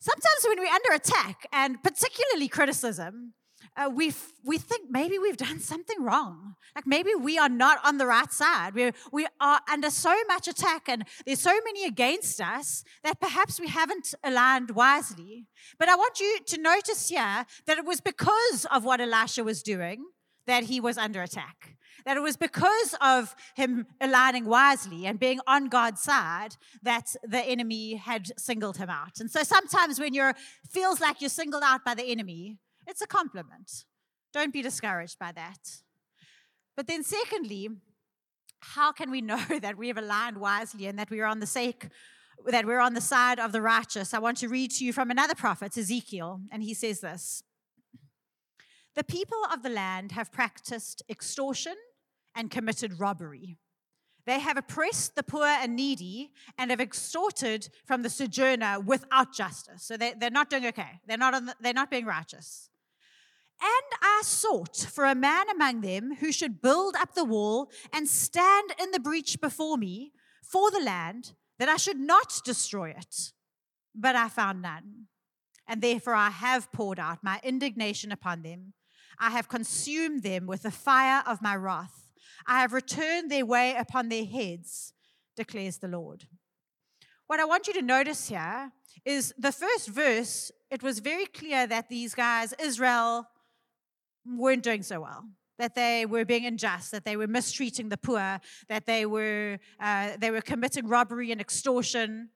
Sometimes 0.00 0.40
when 0.46 0.60
we're 0.60 0.66
under 0.66 0.92
attack, 0.92 1.46
and 1.50 1.82
particularly 1.82 2.46
criticism, 2.46 3.32
uh, 3.74 3.88
we 3.88 4.12
we 4.44 4.58
think 4.58 4.90
maybe 4.90 5.18
we've 5.18 5.38
done 5.38 5.60
something 5.60 6.02
wrong. 6.02 6.56
Like 6.76 6.86
maybe 6.86 7.14
we 7.14 7.38
are 7.38 7.48
not 7.48 7.78
on 7.82 7.96
the 7.96 8.06
right 8.06 8.30
side. 8.30 8.74
We 8.74 8.92
we 9.10 9.26
are 9.40 9.60
under 9.72 9.88
so 9.88 10.14
much 10.28 10.46
attack, 10.46 10.90
and 10.90 11.06
there's 11.24 11.40
so 11.40 11.56
many 11.64 11.86
against 11.86 12.38
us 12.38 12.84
that 13.02 13.18
perhaps 13.18 13.58
we 13.58 13.68
haven't 13.68 14.14
aligned 14.22 14.72
wisely. 14.72 15.46
But 15.78 15.88
I 15.88 15.96
want 15.96 16.20
you 16.20 16.38
to 16.48 16.60
notice 16.60 17.08
here 17.08 17.46
that 17.64 17.78
it 17.78 17.86
was 17.86 18.02
because 18.02 18.66
of 18.70 18.84
what 18.84 19.00
Elisha 19.00 19.42
was 19.42 19.62
doing 19.62 20.04
that 20.48 20.64
he 20.64 20.80
was 20.80 20.98
under 20.98 21.22
attack. 21.22 21.76
That 22.04 22.16
it 22.16 22.20
was 22.20 22.36
because 22.36 22.94
of 23.00 23.36
him 23.54 23.86
aligning 24.00 24.46
wisely 24.46 25.06
and 25.06 25.20
being 25.20 25.40
on 25.46 25.68
God's 25.68 26.02
side 26.02 26.56
that 26.82 27.14
the 27.22 27.40
enemy 27.40 27.96
had 27.96 28.32
singled 28.38 28.78
him 28.78 28.88
out. 28.88 29.20
And 29.20 29.30
so 29.30 29.42
sometimes 29.42 30.00
when 30.00 30.14
you 30.14 30.32
feels 30.70 31.00
like 31.00 31.20
you're 31.20 31.28
singled 31.28 31.62
out 31.64 31.84
by 31.84 31.94
the 31.94 32.04
enemy, 32.04 32.56
it's 32.86 33.02
a 33.02 33.06
compliment. 33.06 33.84
Don't 34.32 34.52
be 34.52 34.62
discouraged 34.62 35.18
by 35.18 35.32
that. 35.32 35.82
But 36.76 36.86
then 36.86 37.04
secondly, 37.04 37.68
how 38.60 38.90
can 38.92 39.10
we 39.10 39.20
know 39.30 39.44
that 39.60 39.76
we 39.76 39.88
have 39.88 39.98
aligned 39.98 40.38
wisely 40.38 40.86
and 40.86 40.98
that 40.98 41.10
we 41.10 41.20
are 41.20 41.26
on 41.26 41.40
the 41.40 41.46
sake 41.46 41.88
that 42.46 42.64
we're 42.64 42.80
on 42.80 42.94
the 42.94 43.02
side 43.02 43.38
of 43.38 43.52
the 43.52 43.60
righteous? 43.60 44.14
I 44.14 44.18
want 44.18 44.38
to 44.38 44.48
read 44.48 44.70
to 44.72 44.84
you 44.84 44.94
from 44.94 45.10
another 45.10 45.34
prophet, 45.34 45.76
Ezekiel, 45.76 46.40
and 46.50 46.62
he 46.62 46.72
says 46.72 47.00
this. 47.00 47.42
The 48.98 49.04
people 49.04 49.38
of 49.52 49.62
the 49.62 49.70
land 49.70 50.10
have 50.10 50.32
practiced 50.32 51.04
extortion 51.08 51.76
and 52.34 52.50
committed 52.50 52.98
robbery. 52.98 53.56
They 54.26 54.40
have 54.40 54.56
oppressed 54.56 55.14
the 55.14 55.22
poor 55.22 55.46
and 55.46 55.76
needy 55.76 56.32
and 56.58 56.72
have 56.72 56.80
extorted 56.80 57.68
from 57.86 58.02
the 58.02 58.10
sojourner 58.10 58.80
without 58.80 59.32
justice. 59.32 59.84
So 59.84 59.96
they, 59.96 60.14
are 60.20 60.30
not 60.30 60.50
doing 60.50 60.66
okay. 60.66 60.98
They're 61.06 61.16
not, 61.16 61.32
the, 61.32 61.54
they're 61.60 61.72
not 61.72 61.92
being 61.92 62.06
righteous. 62.06 62.70
And 63.62 64.00
I 64.02 64.22
sought 64.24 64.76
for 64.76 65.04
a 65.04 65.14
man 65.14 65.48
among 65.48 65.82
them 65.82 66.16
who 66.16 66.32
should 66.32 66.60
build 66.60 66.96
up 66.96 67.14
the 67.14 67.24
wall 67.24 67.70
and 67.92 68.08
stand 68.08 68.74
in 68.82 68.90
the 68.90 68.98
breach 68.98 69.40
before 69.40 69.76
me 69.76 70.10
for 70.42 70.72
the 70.72 70.80
land, 70.80 71.34
that 71.60 71.68
I 71.68 71.76
should 71.76 72.00
not 72.00 72.40
destroy 72.44 72.90
it. 72.90 73.30
But 73.94 74.16
I 74.16 74.28
found 74.28 74.60
none. 74.60 75.06
And 75.68 75.82
therefore 75.82 76.14
I 76.14 76.30
have 76.30 76.72
poured 76.72 76.98
out 76.98 77.22
my 77.22 77.38
indignation 77.44 78.10
upon 78.10 78.42
them 78.42 78.72
I 79.20 79.30
have 79.30 79.48
consumed 79.48 80.22
them 80.22 80.46
with 80.46 80.62
the 80.62 80.70
fire 80.70 81.22
of 81.26 81.42
my 81.42 81.56
wrath. 81.56 82.10
I 82.46 82.60
have 82.60 82.72
returned 82.72 83.30
their 83.30 83.44
way 83.44 83.74
upon 83.76 84.08
their 84.08 84.24
heads, 84.24 84.92
declares 85.36 85.78
the 85.78 85.88
Lord. 85.88 86.24
What 87.26 87.40
I 87.40 87.44
want 87.44 87.66
you 87.66 87.74
to 87.74 87.82
notice 87.82 88.28
here 88.28 88.72
is 89.04 89.34
the 89.38 89.52
first 89.52 89.88
verse, 89.88 90.50
it 90.70 90.82
was 90.82 90.98
very 90.98 91.26
clear 91.26 91.66
that 91.66 91.88
these 91.88 92.14
guys, 92.14 92.54
Israel, 92.58 93.26
weren't 94.24 94.62
doing 94.62 94.82
so 94.82 95.00
well. 95.00 95.24
That 95.58 95.74
they 95.74 96.06
were 96.06 96.24
being 96.24 96.46
unjust, 96.46 96.92
that 96.92 97.04
they 97.04 97.16
were 97.16 97.26
mistreating 97.26 97.88
the 97.88 97.96
poor, 97.96 98.40
that 98.68 98.86
they 98.86 99.06
were, 99.06 99.58
uh, 99.80 100.10
they 100.18 100.30
were 100.30 100.40
committing 100.40 100.86
robbery 100.86 101.32
and 101.32 101.40
extortion. 101.40 102.30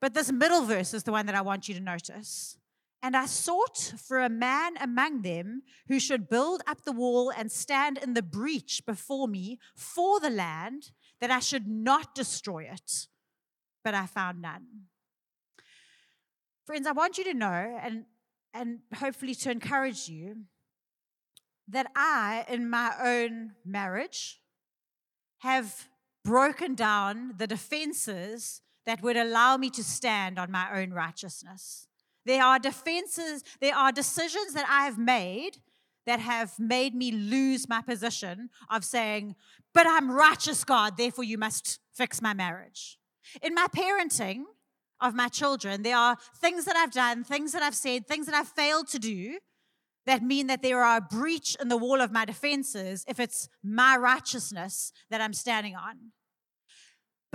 But 0.00 0.12
this 0.12 0.32
middle 0.32 0.62
verse 0.62 0.92
is 0.92 1.04
the 1.04 1.12
one 1.12 1.26
that 1.26 1.34
I 1.34 1.40
want 1.40 1.68
you 1.68 1.74
to 1.74 1.80
notice. 1.80 2.58
And 3.04 3.14
I 3.14 3.26
sought 3.26 3.92
for 3.98 4.18
a 4.18 4.30
man 4.30 4.78
among 4.80 5.20
them 5.20 5.60
who 5.88 6.00
should 6.00 6.26
build 6.26 6.62
up 6.66 6.84
the 6.84 6.92
wall 6.92 7.30
and 7.30 7.52
stand 7.52 7.98
in 7.98 8.14
the 8.14 8.22
breach 8.22 8.80
before 8.86 9.28
me 9.28 9.58
for 9.76 10.20
the 10.20 10.30
land, 10.30 10.90
that 11.20 11.30
I 11.30 11.38
should 11.40 11.68
not 11.68 12.14
destroy 12.14 12.62
it. 12.62 13.08
But 13.84 13.92
I 13.92 14.06
found 14.06 14.40
none. 14.40 14.86
Friends, 16.64 16.86
I 16.86 16.92
want 16.92 17.18
you 17.18 17.24
to 17.24 17.34
know, 17.34 17.78
and, 17.82 18.06
and 18.54 18.78
hopefully 18.94 19.34
to 19.34 19.50
encourage 19.50 20.08
you, 20.08 20.44
that 21.68 21.88
I, 21.94 22.46
in 22.48 22.70
my 22.70 22.94
own 22.98 23.52
marriage, 23.66 24.40
have 25.40 25.90
broken 26.24 26.74
down 26.74 27.34
the 27.36 27.46
defenses 27.46 28.62
that 28.86 29.02
would 29.02 29.18
allow 29.18 29.58
me 29.58 29.68
to 29.68 29.84
stand 29.84 30.38
on 30.38 30.50
my 30.50 30.80
own 30.80 30.94
righteousness. 30.94 31.86
There 32.24 32.42
are 32.42 32.58
defenses, 32.58 33.44
there 33.60 33.74
are 33.74 33.92
decisions 33.92 34.54
that 34.54 34.66
I 34.68 34.84
have 34.84 34.98
made 34.98 35.58
that 36.06 36.20
have 36.20 36.58
made 36.58 36.94
me 36.94 37.10
lose 37.10 37.68
my 37.68 37.80
position 37.80 38.50
of 38.70 38.84
saying, 38.84 39.36
but 39.72 39.86
I'm 39.86 40.10
righteous, 40.10 40.64
God, 40.64 40.96
therefore 40.96 41.24
you 41.24 41.38
must 41.38 41.80
fix 41.94 42.20
my 42.20 42.34
marriage. 42.34 42.98
In 43.42 43.54
my 43.54 43.66
parenting 43.74 44.42
of 45.00 45.14
my 45.14 45.28
children, 45.28 45.82
there 45.82 45.96
are 45.96 46.16
things 46.40 46.66
that 46.66 46.76
I've 46.76 46.92
done, 46.92 47.24
things 47.24 47.52
that 47.52 47.62
I've 47.62 47.74
said, 47.74 48.06
things 48.06 48.26
that 48.26 48.34
I've 48.34 48.48
failed 48.48 48.88
to 48.88 48.98
do 48.98 49.38
that 50.06 50.22
mean 50.22 50.46
that 50.48 50.62
there 50.62 50.82
are 50.82 50.98
a 50.98 51.00
breach 51.00 51.56
in 51.60 51.68
the 51.68 51.76
wall 51.76 52.00
of 52.00 52.12
my 52.12 52.24
defenses 52.24 53.04
if 53.08 53.18
it's 53.18 53.48
my 53.62 53.96
righteousness 53.96 54.92
that 55.10 55.20
I'm 55.20 55.32
standing 55.32 55.74
on. 55.74 56.12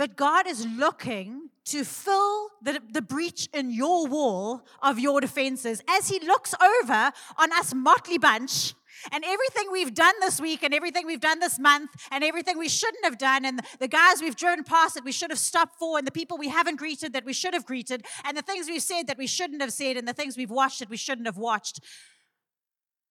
But 0.00 0.16
God 0.16 0.46
is 0.46 0.66
looking 0.66 1.50
to 1.66 1.84
fill 1.84 2.48
the, 2.62 2.80
the 2.90 3.02
breach 3.02 3.50
in 3.52 3.70
your 3.70 4.06
wall 4.06 4.62
of 4.80 4.98
your 4.98 5.20
defenses 5.20 5.82
as 5.86 6.08
He 6.08 6.18
looks 6.20 6.54
over 6.54 7.12
on 7.36 7.52
us 7.52 7.74
motley 7.74 8.16
bunch 8.16 8.72
And 9.12 9.22
everything 9.26 9.66
we've 9.70 9.92
done 9.92 10.14
this 10.20 10.40
week 10.40 10.62
and 10.62 10.72
everything 10.72 11.04
we've 11.06 11.20
done 11.20 11.38
this 11.40 11.58
month 11.58 11.90
and 12.10 12.24
everything 12.24 12.56
we 12.56 12.70
shouldn't 12.70 13.04
have 13.04 13.18
done 13.18 13.44
and 13.44 13.60
the 13.78 13.88
guys 13.88 14.22
we've 14.22 14.36
driven 14.36 14.64
past 14.64 14.94
that 14.94 15.04
we 15.04 15.12
should 15.12 15.28
have 15.28 15.38
stopped 15.38 15.78
for 15.78 15.98
and 15.98 16.06
the 16.06 16.12
people 16.12 16.38
we 16.38 16.48
haven't 16.48 16.76
greeted 16.76 17.12
that 17.12 17.26
we 17.26 17.34
should 17.34 17.52
have 17.52 17.66
greeted 17.66 18.06
and 18.24 18.38
the 18.38 18.42
things 18.42 18.68
we've 18.68 18.80
said 18.80 19.06
that 19.06 19.18
we 19.18 19.26
shouldn't 19.26 19.60
have 19.60 19.74
said 19.74 19.98
and 19.98 20.08
the 20.08 20.14
things 20.14 20.34
we've 20.34 20.50
watched 20.50 20.78
that 20.78 20.88
we 20.88 20.96
shouldn't 20.96 21.26
have 21.26 21.36
watched. 21.36 21.78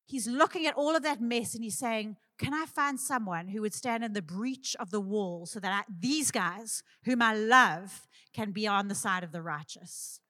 He's 0.08 0.26
looking 0.26 0.66
at 0.66 0.74
all 0.74 0.96
of 0.96 1.04
that 1.04 1.22
mess 1.22 1.54
and 1.54 1.64
he's 1.64 1.78
saying, 1.78 2.18
Can 2.40 2.54
I 2.54 2.66
find 2.66 2.98
someone 2.98 3.50
who 3.50 3.62
would 3.62 3.74
stand 3.74 4.04
in 4.04 4.14
the 4.14 4.22
breach 4.22 4.76
of 4.80 4.92
the 4.92 5.02
wall 5.02 5.46
so 5.46 5.60
that 5.60 5.72
I, 5.72 5.94
these 6.00 6.32
guys, 6.32 6.84
whom 7.04 7.22
I 7.22 7.36
love, 7.36 8.08
can 8.34 8.52
be 8.52 8.66
on 8.66 8.88
the 8.88 8.96
side 8.96 9.26
of 9.26 9.34
the 9.34 9.42
righteous? 9.42 10.22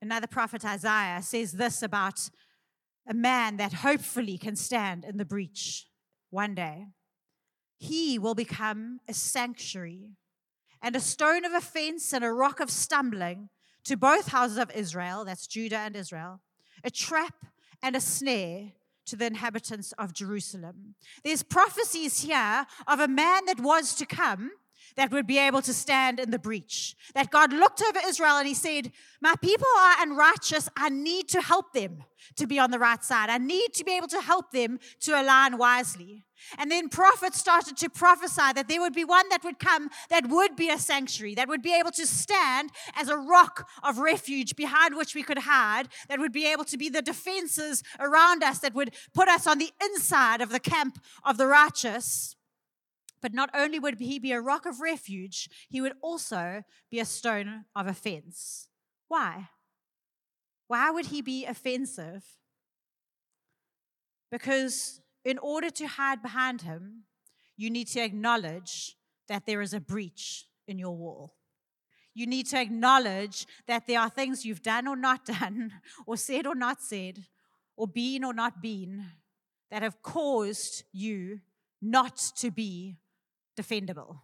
Another 0.00 0.26
prophet, 0.26 0.64
Isaiah, 0.64 1.20
says 1.20 1.52
this 1.52 1.82
about 1.82 2.30
a 3.06 3.12
man 3.12 3.58
that 3.58 3.74
hopefully 3.74 4.38
can 4.38 4.56
stand 4.56 5.04
in 5.04 5.18
the 5.18 5.26
breach 5.26 5.86
one 6.30 6.54
day. 6.54 6.86
He 7.76 8.18
will 8.18 8.34
become 8.34 9.00
a 9.06 9.12
sanctuary 9.12 10.12
and 10.82 10.96
a 10.96 11.00
stone 11.00 11.44
of 11.44 11.52
offense 11.52 12.14
and 12.14 12.24
a 12.24 12.32
rock 12.32 12.60
of 12.60 12.70
stumbling 12.70 13.50
to 13.84 13.96
both 13.96 14.28
houses 14.28 14.56
of 14.56 14.70
Israel, 14.70 15.26
that's 15.26 15.46
Judah 15.46 15.78
and 15.78 15.94
Israel, 15.94 16.40
a 16.84 16.90
trap 16.90 17.46
and 17.82 17.96
a 17.96 18.00
snare 18.00 18.72
to 19.06 19.16
the 19.16 19.26
inhabitants 19.26 19.92
of 19.98 20.12
Jerusalem. 20.12 20.94
There's 21.24 21.42
prophecies 21.42 22.22
here 22.22 22.66
of 22.86 23.00
a 23.00 23.08
man 23.08 23.46
that 23.46 23.60
was 23.60 23.94
to 23.96 24.06
come 24.06 24.52
that 24.96 25.10
would 25.10 25.26
be 25.26 25.38
able 25.38 25.62
to 25.62 25.72
stand 25.72 26.20
in 26.20 26.30
the 26.30 26.38
breach. 26.38 26.96
That 27.14 27.30
God 27.30 27.52
looked 27.52 27.82
over 27.82 28.00
Israel 28.06 28.36
and 28.36 28.46
he 28.46 28.54
said, 28.54 28.92
My 29.20 29.34
people 29.40 29.68
are 29.78 30.02
unrighteous. 30.02 30.68
I 30.76 30.88
need 30.88 31.28
to 31.28 31.40
help 31.40 31.72
them 31.72 32.04
to 32.36 32.46
be 32.46 32.58
on 32.58 32.70
the 32.70 32.78
right 32.78 33.02
side. 33.02 33.30
I 33.30 33.38
need 33.38 33.72
to 33.74 33.84
be 33.84 33.96
able 33.96 34.08
to 34.08 34.20
help 34.20 34.50
them 34.50 34.78
to 35.00 35.20
align 35.20 35.58
wisely. 35.58 36.24
And 36.58 36.70
then 36.70 36.88
prophets 36.88 37.38
started 37.38 37.76
to 37.78 37.90
prophesy 37.90 38.52
that 38.54 38.66
there 38.68 38.80
would 38.80 38.94
be 38.94 39.04
one 39.04 39.28
that 39.28 39.44
would 39.44 39.58
come 39.58 39.90
that 40.08 40.28
would 40.28 40.56
be 40.56 40.70
a 40.70 40.78
sanctuary, 40.78 41.34
that 41.34 41.48
would 41.48 41.62
be 41.62 41.74
able 41.74 41.90
to 41.92 42.06
stand 42.06 42.70
as 42.94 43.08
a 43.08 43.16
rock 43.16 43.68
of 43.82 43.98
refuge 43.98 44.56
behind 44.56 44.96
which 44.96 45.14
we 45.14 45.22
could 45.22 45.40
hide, 45.40 45.88
that 46.08 46.18
would 46.18 46.32
be 46.32 46.46
able 46.46 46.64
to 46.64 46.78
be 46.78 46.88
the 46.88 47.02
defenses 47.02 47.82
around 47.98 48.42
us, 48.42 48.58
that 48.60 48.74
would 48.74 48.94
put 49.14 49.28
us 49.28 49.46
on 49.46 49.58
the 49.58 49.70
inside 49.82 50.40
of 50.40 50.50
the 50.50 50.60
camp 50.60 50.98
of 51.24 51.36
the 51.36 51.46
righteous. 51.46 52.36
But 53.22 53.34
not 53.34 53.50
only 53.54 53.78
would 53.78 53.98
he 53.98 54.18
be 54.18 54.32
a 54.32 54.40
rock 54.40 54.66
of 54.66 54.80
refuge, 54.80 55.48
he 55.68 55.80
would 55.80 55.94
also 56.00 56.62
be 56.90 57.00
a 57.00 57.04
stone 57.04 57.64
of 57.76 57.86
offense. 57.86 58.68
Why? 59.08 59.50
Why 60.68 60.90
would 60.90 61.06
he 61.06 61.20
be 61.20 61.44
offensive? 61.44 62.24
Because 64.30 65.00
in 65.24 65.38
order 65.38 65.70
to 65.70 65.86
hide 65.86 66.22
behind 66.22 66.62
him, 66.62 67.04
you 67.56 67.70
need 67.70 67.88
to 67.88 68.00
acknowledge 68.00 68.96
that 69.28 69.46
there 69.46 69.60
is 69.60 69.74
a 69.74 69.80
breach 69.80 70.46
in 70.66 70.78
your 70.78 70.96
wall. 70.96 71.34
You 72.14 72.26
need 72.26 72.46
to 72.46 72.60
acknowledge 72.60 73.46
that 73.66 73.86
there 73.86 74.00
are 74.00 74.08
things 74.08 74.44
you've 74.44 74.62
done 74.62 74.86
or 74.86 74.96
not 74.96 75.24
done, 75.40 75.72
or 76.06 76.16
said 76.16 76.46
or 76.46 76.54
not 76.54 76.80
said, 76.80 77.26
or 77.76 77.86
been 77.86 78.24
or 78.24 78.32
not 78.32 78.62
been, 78.62 79.04
that 79.70 79.82
have 79.82 80.02
caused 80.02 80.84
you 80.92 81.40
not 81.82 82.16
to 82.36 82.50
be 82.50 82.96
defendable 83.60 84.18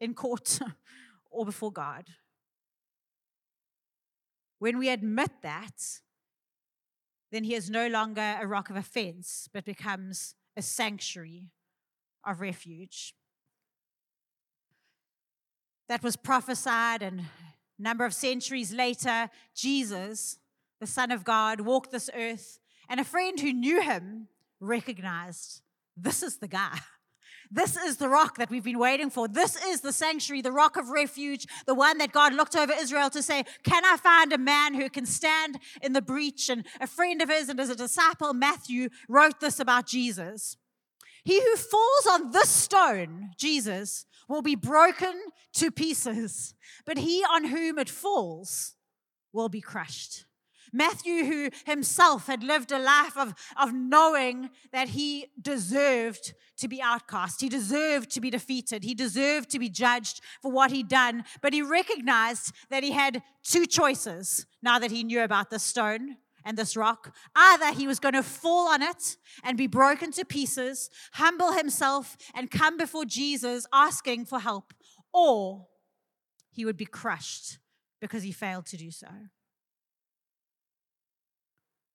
in 0.00 0.14
court 0.14 0.58
or 1.30 1.44
before 1.44 1.72
God. 1.72 2.06
When 4.58 4.78
we 4.78 4.88
admit 4.88 5.30
that, 5.42 6.00
then 7.32 7.44
he 7.44 7.54
is 7.54 7.70
no 7.70 7.86
longer 7.86 8.38
a 8.40 8.46
rock 8.46 8.70
of 8.70 8.76
offense, 8.76 9.48
but 9.52 9.64
becomes 9.64 10.34
a 10.56 10.62
sanctuary 10.62 11.50
of 12.26 12.40
refuge. 12.40 13.14
That 15.88 16.02
was 16.02 16.16
prophesied, 16.16 17.02
and 17.02 17.20
a 17.20 17.24
number 17.78 18.04
of 18.04 18.14
centuries 18.14 18.72
later, 18.72 19.30
Jesus, 19.54 20.38
the 20.80 20.86
Son 20.86 21.10
of 21.10 21.24
God, 21.24 21.60
walked 21.62 21.90
this 21.90 22.10
earth, 22.14 22.60
and 22.88 23.00
a 23.00 23.04
friend 23.04 23.40
who 23.40 23.52
knew 23.52 23.80
him 23.80 24.28
recognized 24.60 25.62
this 25.96 26.22
is 26.22 26.38
the 26.38 26.48
guy. 26.48 26.78
This 27.50 27.76
is 27.76 27.96
the 27.96 28.08
rock 28.08 28.38
that 28.38 28.48
we've 28.48 28.64
been 28.64 28.78
waiting 28.78 29.10
for. 29.10 29.26
This 29.26 29.56
is 29.64 29.80
the 29.80 29.92
sanctuary, 29.92 30.40
the 30.40 30.52
rock 30.52 30.76
of 30.76 30.90
refuge, 30.90 31.46
the 31.66 31.74
one 31.74 31.98
that 31.98 32.12
God 32.12 32.32
looked 32.32 32.54
over 32.54 32.72
Israel 32.72 33.10
to 33.10 33.22
say, 33.22 33.44
Can 33.64 33.84
I 33.84 33.96
find 33.96 34.32
a 34.32 34.38
man 34.38 34.74
who 34.74 34.88
can 34.88 35.04
stand 35.04 35.58
in 35.82 35.92
the 35.92 36.02
breach? 36.02 36.48
And 36.48 36.64
a 36.80 36.86
friend 36.86 37.20
of 37.20 37.28
his 37.28 37.48
and 37.48 37.58
as 37.58 37.68
a 37.68 37.74
disciple, 37.74 38.32
Matthew, 38.34 38.88
wrote 39.08 39.40
this 39.40 39.58
about 39.58 39.86
Jesus. 39.86 40.56
He 41.24 41.40
who 41.40 41.56
falls 41.56 42.06
on 42.08 42.30
this 42.30 42.48
stone, 42.48 43.30
Jesus, 43.36 44.06
will 44.28 44.42
be 44.42 44.54
broken 44.54 45.20
to 45.54 45.70
pieces, 45.72 46.54
but 46.86 46.98
he 46.98 47.24
on 47.24 47.46
whom 47.46 47.78
it 47.78 47.90
falls 47.90 48.76
will 49.32 49.48
be 49.48 49.60
crushed. 49.60 50.24
Matthew, 50.72 51.24
who 51.24 51.50
himself 51.66 52.26
had 52.26 52.42
lived 52.42 52.72
a 52.72 52.78
life 52.78 53.16
of, 53.16 53.34
of 53.56 53.72
knowing 53.72 54.50
that 54.72 54.90
he 54.90 55.26
deserved 55.40 56.34
to 56.58 56.68
be 56.68 56.82
outcast, 56.82 57.40
he 57.40 57.48
deserved 57.48 58.10
to 58.10 58.20
be 58.20 58.30
defeated, 58.30 58.84
he 58.84 58.94
deserved 58.94 59.50
to 59.50 59.58
be 59.58 59.68
judged 59.68 60.20
for 60.42 60.50
what 60.50 60.70
he'd 60.70 60.88
done, 60.88 61.24
but 61.40 61.52
he 61.52 61.62
recognized 61.62 62.52
that 62.68 62.82
he 62.82 62.92
had 62.92 63.22
two 63.42 63.66
choices 63.66 64.46
now 64.62 64.78
that 64.78 64.90
he 64.90 65.04
knew 65.04 65.22
about 65.22 65.50
this 65.50 65.62
stone 65.62 66.16
and 66.44 66.56
this 66.56 66.76
rock. 66.76 67.14
Either 67.34 67.72
he 67.72 67.86
was 67.86 67.98
going 67.98 68.14
to 68.14 68.22
fall 68.22 68.68
on 68.68 68.82
it 68.82 69.16
and 69.42 69.56
be 69.56 69.66
broken 69.66 70.10
to 70.12 70.24
pieces, 70.24 70.90
humble 71.14 71.52
himself, 71.52 72.16
and 72.34 72.50
come 72.50 72.76
before 72.76 73.04
Jesus 73.04 73.66
asking 73.72 74.24
for 74.26 74.40
help, 74.40 74.72
or 75.12 75.66
he 76.50 76.64
would 76.64 76.76
be 76.76 76.86
crushed 76.86 77.58
because 78.00 78.22
he 78.22 78.32
failed 78.32 78.66
to 78.66 78.76
do 78.76 78.90
so. 78.90 79.08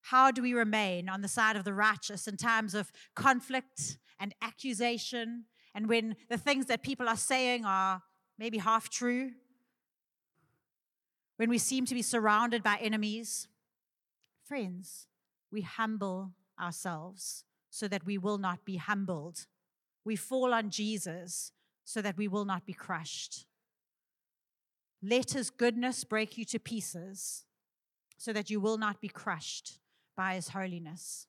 How 0.09 0.29
do 0.29 0.43
we 0.43 0.53
remain 0.53 1.09
on 1.09 1.21
the 1.21 1.27
side 1.27 1.55
of 1.55 1.63
the 1.63 1.73
righteous 1.73 2.27
in 2.27 2.37
times 2.37 2.75
of 2.75 2.91
conflict 3.15 3.97
and 4.19 4.35
accusation, 4.39 5.45
and 5.73 5.89
when 5.89 6.15
the 6.29 6.37
things 6.37 6.67
that 6.67 6.83
people 6.83 7.09
are 7.09 7.17
saying 7.17 7.65
are 7.65 8.03
maybe 8.37 8.59
half 8.59 8.87
true? 8.87 9.31
When 11.37 11.49
we 11.49 11.57
seem 11.57 11.87
to 11.87 11.95
be 11.95 12.03
surrounded 12.03 12.61
by 12.61 12.77
enemies? 12.79 13.47
Friends, 14.43 15.07
we 15.51 15.61
humble 15.61 16.33
ourselves 16.61 17.43
so 17.71 17.87
that 17.87 18.05
we 18.05 18.19
will 18.19 18.37
not 18.37 18.63
be 18.63 18.75
humbled. 18.75 19.47
We 20.03 20.15
fall 20.15 20.53
on 20.53 20.69
Jesus 20.69 21.51
so 21.83 21.99
that 22.03 22.15
we 22.15 22.27
will 22.27 22.45
not 22.45 22.67
be 22.67 22.73
crushed. 22.73 23.47
Let 25.01 25.31
his 25.31 25.49
goodness 25.49 26.03
break 26.03 26.37
you 26.37 26.45
to 26.45 26.59
pieces 26.59 27.45
so 28.19 28.31
that 28.33 28.51
you 28.51 28.59
will 28.59 28.77
not 28.77 29.01
be 29.01 29.09
crushed 29.09 29.79
by 30.15 30.35
his 30.35 30.49
holiness. 30.49 31.27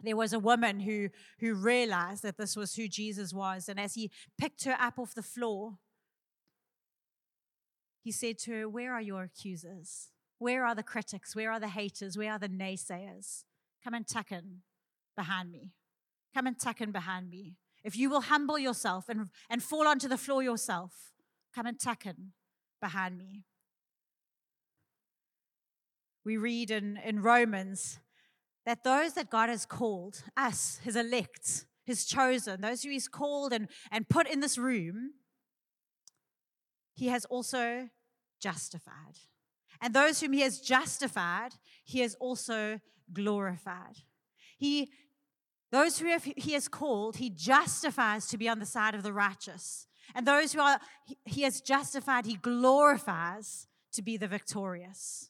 There 0.00 0.16
was 0.16 0.32
a 0.32 0.38
woman 0.38 0.80
who, 0.80 1.08
who 1.40 1.54
realized 1.54 2.22
that 2.22 2.36
this 2.36 2.56
was 2.56 2.74
who 2.74 2.88
Jesus 2.88 3.32
was. 3.32 3.68
And 3.68 3.80
as 3.80 3.94
he 3.94 4.10
picked 4.38 4.64
her 4.64 4.76
up 4.78 4.98
off 4.98 5.14
the 5.14 5.22
floor, 5.22 5.78
he 8.04 8.12
said 8.12 8.38
to 8.40 8.52
her, 8.52 8.68
Where 8.68 8.94
are 8.94 9.00
your 9.00 9.24
accusers? 9.24 10.08
Where 10.38 10.64
are 10.64 10.74
the 10.74 10.84
critics? 10.84 11.34
Where 11.34 11.50
are 11.50 11.58
the 11.58 11.68
haters? 11.68 12.16
Where 12.16 12.32
are 12.32 12.38
the 12.38 12.48
naysayers? 12.48 13.42
Come 13.82 13.94
and 13.94 14.06
tuck 14.06 14.30
in 14.30 14.58
behind 15.16 15.50
me. 15.50 15.72
Come 16.32 16.46
and 16.46 16.58
tuck 16.58 16.80
in 16.80 16.92
behind 16.92 17.28
me. 17.28 17.56
If 17.82 17.96
you 17.96 18.08
will 18.08 18.20
humble 18.20 18.58
yourself 18.58 19.08
and, 19.08 19.30
and 19.50 19.62
fall 19.62 19.88
onto 19.88 20.08
the 20.08 20.16
floor 20.16 20.42
yourself, 20.42 20.92
come 21.54 21.66
and 21.66 21.78
tuck 21.78 22.06
in 22.06 22.32
behind 22.80 23.18
me 23.18 23.44
we 26.28 26.36
read 26.36 26.70
in, 26.70 26.98
in 27.02 27.22
Romans 27.22 28.00
that 28.66 28.84
those 28.84 29.14
that 29.14 29.30
God 29.30 29.48
has 29.48 29.64
called, 29.64 30.22
us, 30.36 30.78
his 30.84 30.94
elect, 30.94 31.64
his 31.86 32.04
chosen, 32.04 32.60
those 32.60 32.82
who 32.82 32.90
he's 32.90 33.08
called 33.08 33.50
and, 33.50 33.66
and 33.90 34.06
put 34.10 34.28
in 34.28 34.40
this 34.40 34.58
room, 34.58 35.12
he 36.92 37.08
has 37.08 37.24
also 37.24 37.88
justified. 38.42 39.16
And 39.80 39.94
those 39.94 40.20
whom 40.20 40.34
he 40.34 40.42
has 40.42 40.60
justified, 40.60 41.52
he 41.82 42.00
has 42.00 42.14
also 42.16 42.78
glorified. 43.10 43.96
He, 44.58 44.90
those 45.72 45.98
who 45.98 46.14
he 46.36 46.52
has 46.52 46.68
called, 46.68 47.16
he 47.16 47.30
justifies 47.30 48.26
to 48.26 48.36
be 48.36 48.50
on 48.50 48.58
the 48.58 48.66
side 48.66 48.94
of 48.94 49.02
the 49.02 49.14
righteous. 49.14 49.86
And 50.14 50.26
those 50.26 50.52
who 50.52 50.60
are, 50.60 50.78
he 51.24 51.40
has 51.40 51.62
justified, 51.62 52.26
he 52.26 52.36
glorifies 52.36 53.66
to 53.92 54.02
be 54.02 54.18
the 54.18 54.28
victorious. 54.28 55.27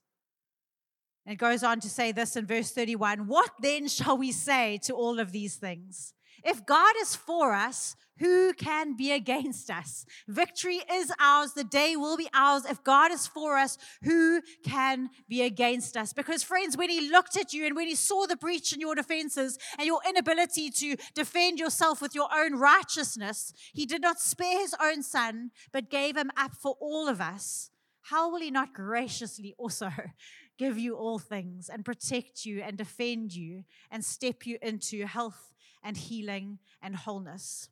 It 1.29 1.37
goes 1.37 1.63
on 1.63 1.81
to 1.81 1.91
say 1.91 2.11
this 2.11 2.37
in 2.37 2.47
verse 2.47 2.71
31 2.71 3.27
What 3.27 3.51
then 3.61 3.87
shall 3.87 4.17
we 4.17 4.33
say 4.33 4.79
to 4.85 4.95
all 4.95 5.21
of 5.21 5.31
these 5.31 5.57
things? 5.57 6.15
If 6.43 6.65
God 6.65 6.95
is 7.03 7.15
for 7.15 7.53
us, 7.53 7.97
who 8.19 8.53
can 8.55 8.97
be 8.97 9.13
against 9.13 9.71
us? 9.71 10.07
Victory 10.27 10.81
is 10.91 11.13
ours. 11.21 11.53
The 11.53 11.65
day 11.65 11.97
will 11.97 12.17
be 12.17 12.29
ours. 12.33 12.65
If 12.65 12.83
God 12.83 13.13
is 13.13 13.27
for 13.27 13.59
us, 13.59 13.77
who 14.03 14.41
can 14.65 15.11
be 15.29 15.43
against 15.43 15.97
us? 15.97 16.13
Because, 16.13 16.43
friends, 16.43 16.77
when 16.77 16.91
He 16.91 17.11
looked 17.11 17.37
at 17.37 17.53
you 17.53 17.67
and 17.67 17.77
when 17.77 17.89
He 17.89 17.95
saw 17.95 18.27
the 18.27 18.37
breach 18.37 18.73
in 18.73 18.81
your 18.81 18.95
defenses 18.95 19.59
and 19.79 19.87
your 19.87 20.01
inability 20.09 20.71
to 20.71 20.97
defend 21.15 21.59
yourself 21.59 22.01
with 22.01 22.15
your 22.15 22.29
own 22.35 22.55
righteousness, 22.55 23.53
He 23.75 23.85
did 23.85 24.01
not 24.01 24.19
spare 24.19 24.61
His 24.61 24.75
own 24.81 25.03
Son, 25.03 25.51
but 25.73 25.91
gave 25.91 26.17
Him 26.17 26.31
up 26.37 26.55
for 26.55 26.77
all 26.81 27.07
of 27.09 27.21
us. 27.21 27.71
How 28.03 28.31
will 28.31 28.41
He 28.41 28.51
not 28.51 28.73
graciously 28.73 29.55
also 29.59 29.91
give 30.59 30.79
you 30.79 30.97
all 30.97 31.19
things 31.19 31.69
and 31.69 31.85
protect 31.85 32.45
you 32.45 32.61
and 32.61 32.77
defend 32.77 33.35
you 33.35 33.65
and 33.91 34.05
step 34.05 34.47
you 34.47 34.59
into 34.61 35.07
health 35.07 35.55
and 35.83 35.97
healing 35.97 36.59
and 36.83 36.97
wholeness? 36.97 37.71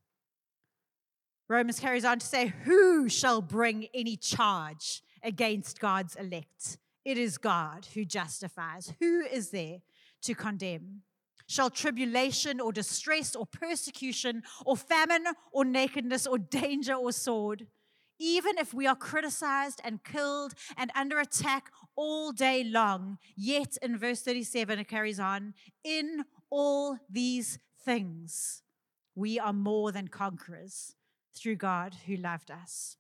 Romans 1.49 1.79
carries 1.79 2.05
on 2.05 2.18
to 2.18 2.27
say, 2.27 2.53
Who 2.64 3.09
shall 3.09 3.40
bring 3.40 3.88
any 3.94 4.16
charge 4.16 5.03
against 5.22 5.81
God's 5.81 6.16
elect? 6.16 6.79
It 7.05 7.18
is 7.18 7.38
God 7.38 7.87
who 7.94 8.05
justifies. 8.05 8.92
Who 8.99 9.20
is 9.20 9.51
there 9.51 9.79
to 10.22 10.35
condemn? 10.35 11.03
Shall 11.46 11.70
tribulation 11.70 12.61
or 12.61 12.72
distress 12.72 13.37
or 13.37 13.46
persecution 13.46 14.42
or 14.64 14.77
famine 14.77 15.27
or 15.53 15.64
nakedness 15.64 16.27
or 16.27 16.38
danger 16.38 16.94
or 16.94 17.12
sword, 17.12 17.68
even 18.18 18.59
if 18.59 18.75
we 18.75 18.88
are 18.88 18.96
criticized 18.96 19.81
and 19.85 20.03
killed 20.03 20.55
and 20.77 20.90
under 20.96 21.20
attack 21.20 21.70
all 21.97 22.33
day 22.33 22.63
long, 22.63 23.19
yet 23.35 23.77
in 23.83 23.99
verse 23.99 24.23
37 24.23 24.79
it 24.79 24.89
carries 24.89 25.19
on, 25.19 25.55
in 25.83 26.25
all 26.51 26.99
these 27.11 27.59
things 27.85 28.63
we 29.15 29.39
are 29.39 29.53
more 29.53 29.91
than 29.91 30.09
conquerors 30.09 30.95
through 31.35 31.57
God 31.57 31.95
who 32.07 32.17
loved 32.17 32.51
us. 32.51 32.97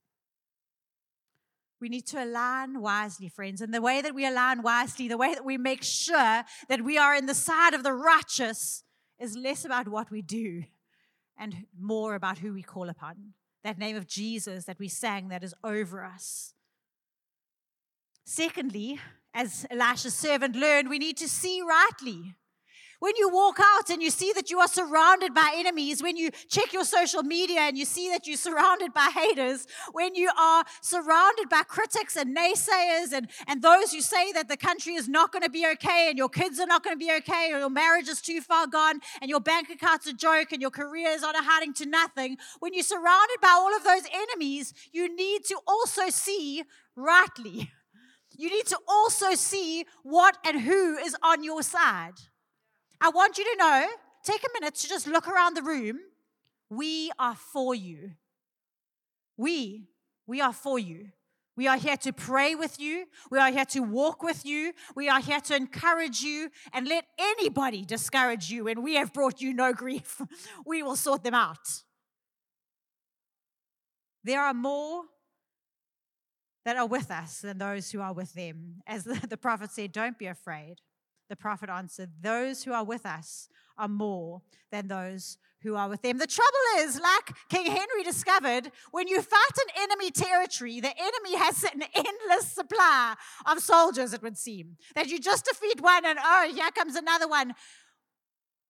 We 1.80 1.88
need 1.90 2.06
to 2.06 2.24
align 2.24 2.80
wisely, 2.80 3.28
friends. 3.28 3.60
And 3.60 3.72
the 3.72 3.82
way 3.82 4.00
that 4.00 4.14
we 4.14 4.26
align 4.26 4.62
wisely, 4.62 5.08
the 5.08 5.18
way 5.18 5.34
that 5.34 5.44
we 5.44 5.58
make 5.58 5.82
sure 5.82 6.42
that 6.68 6.82
we 6.82 6.96
are 6.96 7.14
in 7.14 7.26
the 7.26 7.34
side 7.34 7.74
of 7.74 7.82
the 7.82 7.92
righteous, 7.92 8.82
is 9.18 9.36
less 9.36 9.64
about 9.64 9.88
what 9.88 10.10
we 10.10 10.22
do 10.22 10.64
and 11.38 11.66
more 11.78 12.14
about 12.14 12.38
who 12.38 12.52
we 12.52 12.62
call 12.62 12.88
upon. 12.88 13.34
That 13.62 13.78
name 13.78 13.96
of 13.96 14.06
Jesus 14.06 14.64
that 14.64 14.78
we 14.78 14.88
sang 14.88 15.28
that 15.28 15.44
is 15.44 15.54
over 15.62 16.02
us. 16.04 16.54
Secondly, 18.28 18.98
as 19.32 19.64
Elisha's 19.70 20.12
servant 20.12 20.56
learned, 20.56 20.90
we 20.90 20.98
need 20.98 21.16
to 21.16 21.28
see 21.28 21.62
rightly. 21.62 22.34
When 22.98 23.12
you 23.16 23.28
walk 23.28 23.58
out 23.60 23.88
and 23.88 24.02
you 24.02 24.10
see 24.10 24.32
that 24.32 24.50
you 24.50 24.58
are 24.58 24.66
surrounded 24.66 25.32
by 25.32 25.52
enemies, 25.54 26.02
when 26.02 26.16
you 26.16 26.32
check 26.48 26.72
your 26.72 26.84
social 26.84 27.22
media 27.22 27.60
and 27.60 27.78
you 27.78 27.84
see 27.84 28.10
that 28.10 28.26
you're 28.26 28.36
surrounded 28.36 28.92
by 28.92 29.10
haters, 29.14 29.68
when 29.92 30.16
you 30.16 30.28
are 30.36 30.64
surrounded 30.80 31.48
by 31.48 31.62
critics 31.62 32.16
and 32.16 32.36
naysayers 32.36 33.12
and, 33.12 33.30
and 33.46 33.62
those 33.62 33.92
who 33.92 34.00
say 34.00 34.32
that 34.32 34.48
the 34.48 34.56
country 34.56 34.94
is 34.94 35.08
not 35.08 35.30
going 35.30 35.44
to 35.44 35.50
be 35.50 35.64
okay 35.74 36.08
and 36.08 36.18
your 36.18 36.28
kids 36.28 36.58
are 36.58 36.66
not 36.66 36.82
going 36.82 36.98
to 36.98 36.98
be 36.98 37.12
okay 37.18 37.52
or 37.52 37.60
your 37.60 37.70
marriage 37.70 38.08
is 38.08 38.20
too 38.20 38.40
far 38.40 38.66
gone 38.66 38.98
and 39.20 39.30
your 39.30 39.40
bank 39.40 39.70
account's 39.70 40.08
a 40.08 40.12
joke 40.12 40.50
and 40.50 40.60
your 40.60 40.72
career 40.72 41.10
is 41.10 41.22
on 41.22 41.36
a 41.36 41.44
hiding 41.44 41.74
to 41.74 41.86
nothing, 41.86 42.38
when 42.58 42.74
you're 42.74 42.82
surrounded 42.82 43.36
by 43.40 43.50
all 43.50 43.76
of 43.76 43.84
those 43.84 44.02
enemies, 44.12 44.74
you 44.90 45.14
need 45.14 45.44
to 45.44 45.60
also 45.68 46.08
see 46.08 46.64
rightly. 46.96 47.70
You 48.36 48.50
need 48.50 48.66
to 48.66 48.78
also 48.86 49.34
see 49.34 49.86
what 50.02 50.36
and 50.44 50.60
who 50.60 50.96
is 50.96 51.16
on 51.22 51.42
your 51.42 51.62
side. 51.62 52.14
I 53.00 53.10
want 53.10 53.38
you 53.38 53.44
to 53.44 53.56
know, 53.58 53.88
take 54.24 54.42
a 54.42 54.60
minute 54.60 54.74
to 54.76 54.88
just 54.88 55.06
look 55.06 55.28
around 55.28 55.54
the 55.54 55.62
room. 55.62 55.98
We 56.68 57.10
are 57.18 57.34
for 57.34 57.74
you. 57.74 58.12
We, 59.36 59.88
we 60.26 60.40
are 60.40 60.52
for 60.52 60.78
you. 60.78 61.08
We 61.56 61.66
are 61.66 61.78
here 61.78 61.96
to 61.98 62.12
pray 62.12 62.54
with 62.54 62.78
you. 62.78 63.06
We 63.30 63.38
are 63.38 63.50
here 63.50 63.64
to 63.66 63.80
walk 63.80 64.22
with 64.22 64.44
you. 64.44 64.72
We 64.94 65.08
are 65.08 65.20
here 65.20 65.40
to 65.40 65.56
encourage 65.56 66.20
you 66.20 66.50
and 66.74 66.86
let 66.86 67.06
anybody 67.18 67.84
discourage 67.84 68.50
you. 68.50 68.68
And 68.68 68.82
we 68.82 68.96
have 68.96 69.14
brought 69.14 69.40
you 69.40 69.54
no 69.54 69.72
grief. 69.72 70.20
we 70.66 70.82
will 70.82 70.96
sort 70.96 71.24
them 71.24 71.34
out. 71.34 71.82
There 74.22 74.42
are 74.42 74.52
more 74.52 75.04
that 76.66 76.76
are 76.76 76.86
with 76.86 77.12
us 77.12 77.42
than 77.42 77.58
those 77.58 77.92
who 77.92 78.00
are 78.00 78.12
with 78.12 78.34
them. 78.34 78.82
As 78.88 79.04
the, 79.04 79.24
the 79.28 79.36
prophet 79.36 79.70
said, 79.70 79.92
don't 79.92 80.18
be 80.18 80.26
afraid. 80.26 80.78
The 81.30 81.36
prophet 81.36 81.70
answered, 81.70 82.10
Those 82.20 82.64
who 82.64 82.72
are 82.72 82.84
with 82.84 83.06
us 83.06 83.48
are 83.78 83.88
more 83.88 84.42
than 84.72 84.88
those 84.88 85.38
who 85.62 85.76
are 85.76 85.88
with 85.88 86.02
them. 86.02 86.18
The 86.18 86.26
trouble 86.26 86.50
is, 86.78 87.00
like 87.00 87.36
King 87.48 87.66
Henry 87.66 88.02
discovered, 88.04 88.72
when 88.90 89.06
you 89.06 89.22
fight 89.22 89.56
an 89.56 89.82
enemy 89.82 90.10
territory, 90.10 90.80
the 90.80 90.92
enemy 90.96 91.36
has 91.36 91.62
an 91.62 91.82
endless 91.94 92.50
supply 92.52 93.14
of 93.46 93.60
soldiers, 93.60 94.12
it 94.12 94.22
would 94.22 94.36
seem. 94.36 94.76
That 94.96 95.06
you 95.06 95.20
just 95.20 95.44
defeat 95.44 95.80
one 95.80 96.04
and 96.04 96.18
oh, 96.20 96.50
here 96.52 96.70
comes 96.72 96.96
another 96.96 97.28
one. 97.28 97.54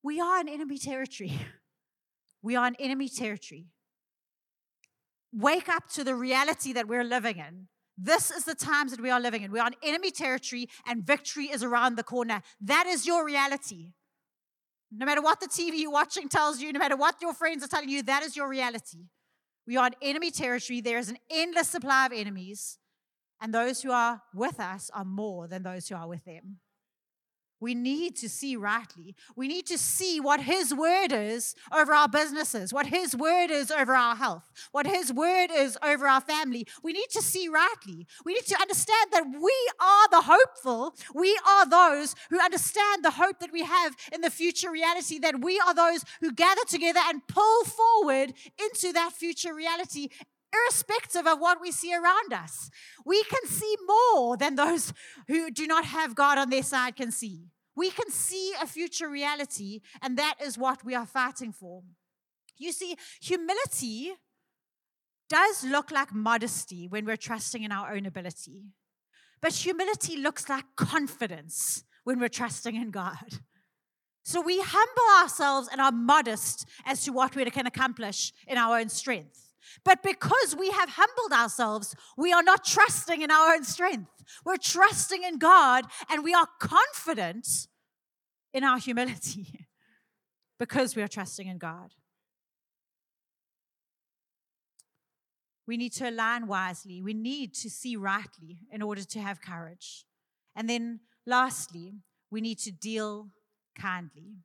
We 0.03 0.21
are 0.21 0.39
an 0.39 0.49
enemy 0.49 0.79
territory. 0.79 1.33
We 2.43 2.55
are 2.55 2.67
an 2.67 2.77
enemy 2.79 3.09
territory. 3.09 3.67
Wake 5.33 5.69
up 5.69 5.89
to 5.95 6.05
the 6.05 6.15
reality 6.15 6.73
that 6.75 6.87
we're 6.87 7.03
living 7.03 7.39
in. 7.39 7.67
This 7.99 8.31
is 8.31 8.45
the 8.45 8.55
times 8.55 8.91
that 8.91 9.01
we 9.01 9.11
are 9.11 9.21
living 9.21 9.43
in. 9.43 9.51
We 9.51 9.59
are 9.59 9.69
in 9.69 9.75
enemy 9.83 10.11
territory 10.11 10.69
and 10.87 11.07
victory 11.07 11.47
is 11.47 11.63
around 11.63 11.97
the 11.97 12.03
corner. 12.03 12.43
That 12.61 12.87
is 12.87 13.07
your 13.07 13.25
reality. 13.25 13.93
No 14.93 15.07
matter 15.07 15.23
what 15.23 15.41
the 15.41 15.49
TV 15.49 15.79
you're 15.79 15.91
watching 15.91 16.29
tells 16.29 16.61
you, 16.61 16.73
no 16.73 16.79
matter 16.79 16.97
what 16.97 17.17
your 17.21 17.35
friends 17.35 17.65
are 17.65 17.69
telling 17.69 17.89
you, 17.89 18.03
that 18.03 18.23
is 18.23 18.37
your 18.37 18.49
reality. 18.49 19.09
We 19.67 19.77
are 19.77 19.87
in 19.89 19.95
enemy 20.01 20.31
territory. 20.31 20.81
There 20.81 20.99
is 20.99 21.09
an 21.09 21.19
endless 21.31 21.69
supply 21.69 22.07
of 22.07 22.13
enemies, 22.13 22.79
and 23.41 23.53
those 23.53 23.83
who 23.83 23.91
are 23.91 24.23
with 24.33 24.61
us 24.61 24.91
are 24.95 25.05
more 25.05 25.49
than 25.49 25.65
those 25.65 25.89
who 25.89 25.97
are 25.97 26.09
with 26.09 26.25
them. 26.25 26.59
We 27.61 27.75
need 27.75 28.17
to 28.17 28.29
see 28.29 28.57
rightly. 28.57 29.15
We 29.35 29.49
need 29.49 29.67
to 29.67 29.79
see 29.79 30.21
what 30.21 30.41
His 30.41 30.75
word 30.75 31.13
is 31.13 31.55
over 31.73 31.95
our 31.95 32.09
businesses, 32.09 32.73
what 32.73 32.87
His 32.87 33.17
word 33.17 33.51
is 33.51 33.71
over 33.71 33.95
our 33.95 34.17
health, 34.17 34.51
what 34.73 34.87
His 34.87 35.13
word 35.13 35.51
is 35.51 35.79
over 35.83 36.07
our 36.07 36.21
family. 36.21 36.67
We 36.83 36.93
need 36.93 37.09
to 37.11 37.23
see 37.23 37.49
rightly. 37.49 38.07
We 38.25 38.35
need 38.35 38.47
to 38.47 38.61
understand 38.61 39.11
that 39.13 39.25
we 39.27 39.55
are 39.81 40.09
the 40.11 40.23
hopeful. 40.23 40.95
We 41.15 41.39
are 41.49 41.69
those 41.69 42.15
who 42.31 42.41
understand 42.41 43.05
the 43.05 43.13
hope 43.13 43.39
that 43.41 43.53
we 43.53 43.63
have 43.63 43.97
in 44.13 44.21
the 44.21 44.31
future 44.31 44.71
reality, 44.71 45.19
that 45.21 45.41
we 45.41 45.59
are 45.59 45.75
those 45.75 46.05
who 46.21 46.33
gather 46.33 46.63
together 46.69 47.01
and 47.07 47.27
pull 47.27 47.65
forward 47.65 48.35
into 48.61 48.93
that 48.93 49.13
future 49.13 49.55
reality 49.55 50.09
irrespective 50.65 51.27
of 51.27 51.39
what 51.39 51.61
we 51.61 51.71
see 51.73 51.95
around 51.95 52.33
us. 52.33 52.71
We 53.05 53.23
can 53.25 53.47
see 53.47 53.77
more 53.87 54.37
than 54.37 54.55
those 54.55 54.93
who 55.29 55.51
do 55.51 55.67
not 55.67 55.85
have 55.85 56.15
God 56.15 56.39
on 56.39 56.51
their 56.51 56.63
side 56.63 56.97
can 56.97 57.11
see. 57.11 57.47
We 57.75 57.91
can 57.91 58.11
see 58.11 58.55
a 58.61 58.67
future 58.67 59.09
reality, 59.09 59.81
and 60.01 60.17
that 60.17 60.37
is 60.43 60.57
what 60.57 60.85
we 60.85 60.95
are 60.95 61.07
fighting 61.07 61.53
for. 61.53 61.83
You 62.59 62.73
see, 62.73 62.97
humility 63.21 64.15
does 65.29 65.65
look 65.65 65.91
like 65.91 66.15
modesty 66.15 66.89
when 66.89 67.05
we're 67.05 67.17
trusting 67.17 67.63
in 67.63 67.73
our 67.73 67.95
own 67.95 68.07
ability, 68.07 68.63
but 69.43 69.53
humility 69.53 70.17
looks 70.17 70.49
like 70.49 70.65
confidence 70.77 71.85
when 72.05 72.19
we're 72.19 72.29
trusting 72.29 72.77
in 72.77 72.91
God. 72.91 73.41
So 74.25 74.41
we 74.41 74.61
humble 74.61 75.23
ourselves 75.23 75.69
and 75.71 75.81
are 75.81 75.93
modest 75.93 76.67
as 76.85 77.05
to 77.05 77.13
what 77.13 77.37
we 77.37 77.45
can 77.51 77.67
accomplish 77.67 78.33
in 78.49 78.59
our 78.59 78.79
own 78.79 78.89
strength. 78.89 79.46
But 79.85 80.03
because 80.03 80.57
we 80.59 80.71
have 80.71 80.91
humbled 80.91 81.33
ourselves, 81.33 81.95
we 82.17 82.33
are 82.33 82.43
not 82.43 82.65
trusting 82.65 83.23
in 83.23 83.31
our 83.31 83.55
own 83.55 83.65
strength. 83.65 84.11
We're 84.45 84.57
trusting 84.57 85.23
in 85.23 85.39
God 85.39 85.85
and 86.11 86.25
we 86.25 86.35
are 86.35 86.49
confident 86.59 87.47
in 88.53 88.65
our 88.65 88.79
humility 88.79 89.67
because 90.59 90.97
we 90.97 91.03
are 91.03 91.09
trusting 91.09 91.47
in 91.47 91.59
God. 91.59 91.93
We 95.67 95.77
need 95.77 95.93
to 95.95 96.09
align 96.09 96.47
wisely. 96.47 97.03
We 97.03 97.13
need 97.13 97.55
to 97.55 97.71
see 97.71 97.97
rightly 97.97 98.59
in 98.71 98.83
order 98.83 99.03
to 99.03 99.21
have 99.21 99.41
courage. 99.41 100.05
And 100.55 100.71
then, 100.71 101.01
lastly, 101.27 101.95
we 102.31 102.41
need 102.41 102.59
to 102.61 102.71
deal 102.71 103.31
kindly. 103.77 104.37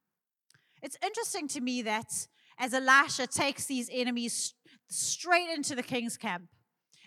It's 0.82 0.98
interesting 1.04 1.48
to 1.50 1.62
me 1.62 1.84
that 1.84 2.28
as 2.58 2.74
Elisha 2.74 3.28
takes 3.28 3.66
these 3.66 3.90
enemies 3.92 4.56
straight 4.92 5.50
into 5.50 5.76
the 5.76 5.84
king's 5.84 6.18
camp 6.18 6.50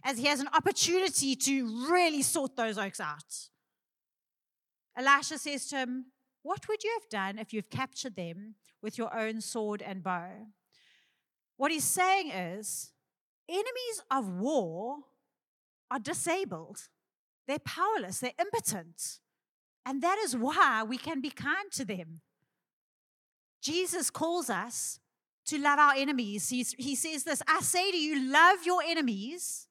as 0.05 0.19
he 0.19 0.27
has 0.27 0.41
an 0.41 0.49
opportunity 0.55 1.35
to 1.35 1.89
really 1.91 2.23
sort 2.23 2.57
those 2.57 2.79
oaks 2.79 3.01
out. 3.01 3.49
Elisha 4.97 5.39
says 5.39 5.67
to 5.69 5.77
him, 5.77 6.07
What 6.43 6.69
would 6.69 6.85
you 6.85 6.99
have 7.01 7.09
done 7.09 7.39
if 7.39 7.53
you've 7.53 7.71
captured 7.71 8.17
them 8.17 8.55
with 8.83 8.99
your 8.99 9.17
own 9.17 9.41
sword 9.41 9.83
and 9.83 10.03
bow? 10.03 10.47
What 11.57 11.73
he's 11.73 11.85
saying 11.85 12.31
is, 12.31 12.93
enemies 13.49 14.03
of 14.11 14.29
war 14.29 14.99
are 15.91 15.99
disabled, 15.99 16.89
they're 17.47 17.59
powerless, 17.59 18.19
they're 18.19 18.33
impotent. 18.39 19.21
And 19.87 20.03
that 20.03 20.19
is 20.19 20.37
why 20.37 20.83
we 20.83 20.97
can 20.97 21.21
be 21.21 21.31
kind 21.31 21.71
to 21.73 21.85
them. 21.85 22.23
Jesus 23.63 24.11
calls 24.11 24.49
us 24.49 24.99
to 25.47 25.59
love 25.59 25.79
our 25.79 25.95
enemies. 25.97 26.49
He's, 26.49 26.75
he 26.79 26.95
says 26.95 27.25
this 27.25 27.43
I 27.47 27.61
say 27.61 27.91
to 27.91 27.97
you, 27.97 28.31
love 28.31 28.59
your 28.65 28.83
enemies 28.83 29.67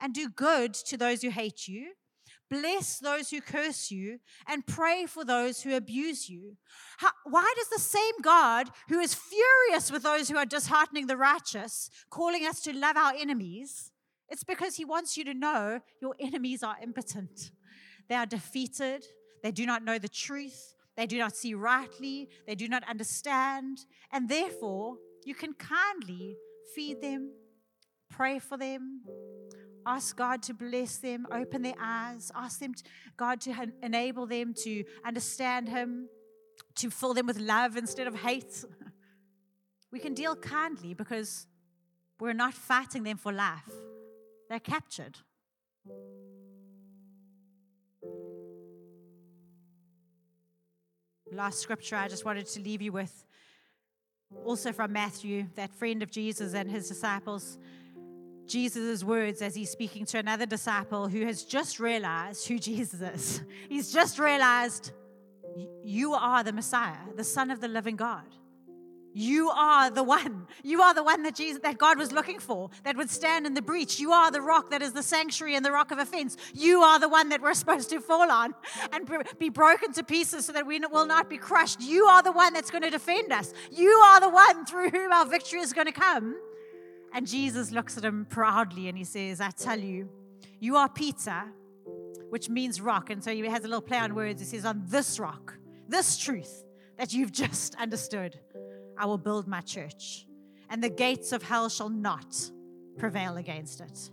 and 0.00 0.14
do 0.14 0.28
good 0.28 0.74
to 0.74 0.96
those 0.96 1.22
who 1.22 1.30
hate 1.30 1.68
you. 1.68 1.92
Bless 2.50 2.98
those 2.98 3.28
who 3.30 3.42
curse 3.42 3.90
you 3.90 4.20
and 4.46 4.66
pray 4.66 5.04
for 5.04 5.22
those 5.22 5.60
who 5.60 5.76
abuse 5.76 6.30
you. 6.30 6.56
How, 6.96 7.10
why 7.24 7.52
does 7.56 7.68
the 7.68 7.78
same 7.78 8.14
God 8.22 8.70
who 8.88 9.00
is 9.00 9.14
furious 9.14 9.92
with 9.92 10.02
those 10.02 10.30
who 10.30 10.38
are 10.38 10.46
disheartening 10.46 11.08
the 11.08 11.18
righteous, 11.18 11.90
calling 12.08 12.46
us 12.46 12.60
to 12.60 12.72
love 12.72 12.96
our 12.96 13.12
enemies? 13.18 13.92
It's 14.30 14.44
because 14.44 14.76
he 14.76 14.84
wants 14.86 15.16
you 15.16 15.24
to 15.24 15.34
know 15.34 15.80
your 16.00 16.14
enemies 16.18 16.62
are 16.62 16.76
impotent. 16.82 17.50
They 18.08 18.14
are 18.14 18.26
defeated. 18.26 19.04
They 19.42 19.52
do 19.52 19.66
not 19.66 19.84
know 19.84 19.98
the 19.98 20.08
truth. 20.08 20.74
They 20.98 21.06
do 21.06 21.16
not 21.16 21.34
see 21.34 21.54
rightly. 21.54 22.28
They 22.46 22.54
do 22.54 22.68
not 22.68 22.82
understand. 22.86 23.86
And 24.12 24.28
therefore, 24.28 24.98
you 25.24 25.34
can 25.34 25.54
kindly 25.54 26.36
feed 26.74 27.00
them, 27.00 27.32
pray 28.10 28.38
for 28.38 28.58
them, 28.58 29.02
Ask 29.88 30.16
God 30.16 30.42
to 30.42 30.52
bless 30.52 30.98
them, 30.98 31.26
open 31.32 31.62
their 31.62 31.80
eyes, 31.80 32.30
ask 32.34 32.60
them, 32.60 32.74
to, 32.74 32.82
God, 33.16 33.40
to 33.42 33.54
enable 33.82 34.26
them 34.26 34.52
to 34.64 34.84
understand 35.02 35.66
Him, 35.66 36.10
to 36.74 36.90
fill 36.90 37.14
them 37.14 37.26
with 37.26 37.38
love 37.38 37.76
instead 37.76 38.06
of 38.06 38.14
hate. 38.14 38.64
We 39.90 40.00
can 40.00 40.12
deal 40.12 40.36
kindly 40.36 40.92
because 40.92 41.46
we're 42.20 42.34
not 42.34 42.52
fighting 42.52 43.04
them 43.04 43.16
for 43.16 43.32
life, 43.32 43.72
they're 44.50 44.60
captured. 44.60 45.16
Last 51.32 51.60
scripture 51.60 51.96
I 51.96 52.08
just 52.08 52.24
wanted 52.24 52.46
to 52.46 52.60
leave 52.60 52.80
you 52.80 52.92
with, 52.92 53.24
also 54.44 54.72
from 54.72 54.92
Matthew, 54.92 55.46
that 55.56 55.72
friend 55.74 56.02
of 56.02 56.10
Jesus 56.10 56.54
and 56.54 56.70
his 56.70 56.88
disciples. 56.88 57.58
Jesus' 58.46 59.04
words 59.04 59.42
as 59.42 59.54
he's 59.54 59.70
speaking 59.70 60.06
to 60.06 60.18
another 60.18 60.46
disciple 60.46 61.06
who 61.06 61.26
has 61.26 61.44
just 61.44 61.78
realized 61.78 62.48
who 62.48 62.58
Jesus 62.70 63.00
is. 63.00 63.42
He's 63.68 63.92
just 63.92 64.18
realized 64.18 64.92
you 65.84 66.14
are 66.14 66.42
the 66.42 66.52
Messiah, 66.52 66.96
the 67.16 67.24
Son 67.24 67.50
of 67.50 67.60
the 67.60 67.68
living 67.68 67.96
God. 67.96 68.24
You 69.14 69.50
are 69.50 69.90
the 69.90 70.02
one. 70.02 70.46
You 70.62 70.82
are 70.82 70.94
the 70.94 71.02
one 71.02 71.22
that 71.22 71.34
Jesus 71.34 71.60
that 71.62 71.78
God 71.78 71.98
was 71.98 72.12
looking 72.12 72.38
for 72.38 72.70
that 72.84 72.96
would 72.96 73.10
stand 73.10 73.46
in 73.46 73.54
the 73.54 73.62
breach. 73.62 73.98
You 73.98 74.12
are 74.12 74.30
the 74.30 74.40
rock 74.40 74.70
that 74.70 74.82
is 74.82 74.92
the 74.92 75.02
sanctuary 75.02 75.56
and 75.56 75.64
the 75.64 75.72
rock 75.72 75.90
of 75.90 75.98
offense. 75.98 76.36
You 76.54 76.82
are 76.82 77.00
the 77.00 77.08
one 77.08 77.30
that 77.30 77.40
we're 77.40 77.54
supposed 77.62 77.90
to 77.90 78.00
fall 78.00 78.30
on 78.30 78.54
and 78.92 79.08
be 79.38 79.48
broken 79.48 79.92
to 79.94 80.04
pieces 80.04 80.46
so 80.46 80.52
that 80.52 80.66
we 80.66 80.78
will 80.78 81.06
not 81.06 81.28
be 81.28 81.38
crushed. 81.38 81.80
You 81.80 82.04
are 82.04 82.22
the 82.22 82.32
one 82.32 82.52
that's 82.52 82.70
going 82.70 82.82
to 82.82 82.90
defend 82.90 83.32
us. 83.32 83.52
You 83.70 83.90
are 83.90 84.20
the 84.20 84.30
one 84.30 84.64
through 84.66 84.90
whom 84.90 85.12
our 85.12 85.26
victory 85.26 85.60
is 85.60 85.72
going 85.72 85.86
to 85.86 85.92
come. 85.92 86.36
And 87.12 87.26
Jesus 87.26 87.70
looks 87.70 87.96
at 87.96 88.04
him 88.04 88.26
proudly 88.28 88.88
and 88.88 88.96
he 88.96 89.04
says, 89.04 89.40
I 89.40 89.50
tell 89.50 89.78
you, 89.78 90.08
you 90.60 90.76
are 90.76 90.88
Peter, 90.88 91.44
which 92.28 92.48
means 92.48 92.80
rock. 92.80 93.10
And 93.10 93.22
so 93.22 93.32
he 93.32 93.40
has 93.46 93.64
a 93.64 93.68
little 93.68 93.80
play 93.80 93.98
on 93.98 94.14
words. 94.14 94.40
He 94.40 94.46
says, 94.46 94.64
On 94.64 94.82
this 94.86 95.18
rock, 95.18 95.54
this 95.88 96.18
truth 96.18 96.64
that 96.98 97.12
you've 97.12 97.32
just 97.32 97.74
understood, 97.78 98.38
I 98.98 99.06
will 99.06 99.18
build 99.18 99.46
my 99.46 99.60
church, 99.60 100.26
and 100.68 100.82
the 100.82 100.90
gates 100.90 101.32
of 101.32 101.42
hell 101.42 101.68
shall 101.68 101.88
not 101.88 102.50
prevail 102.98 103.36
against 103.36 103.80
it. 103.80 104.10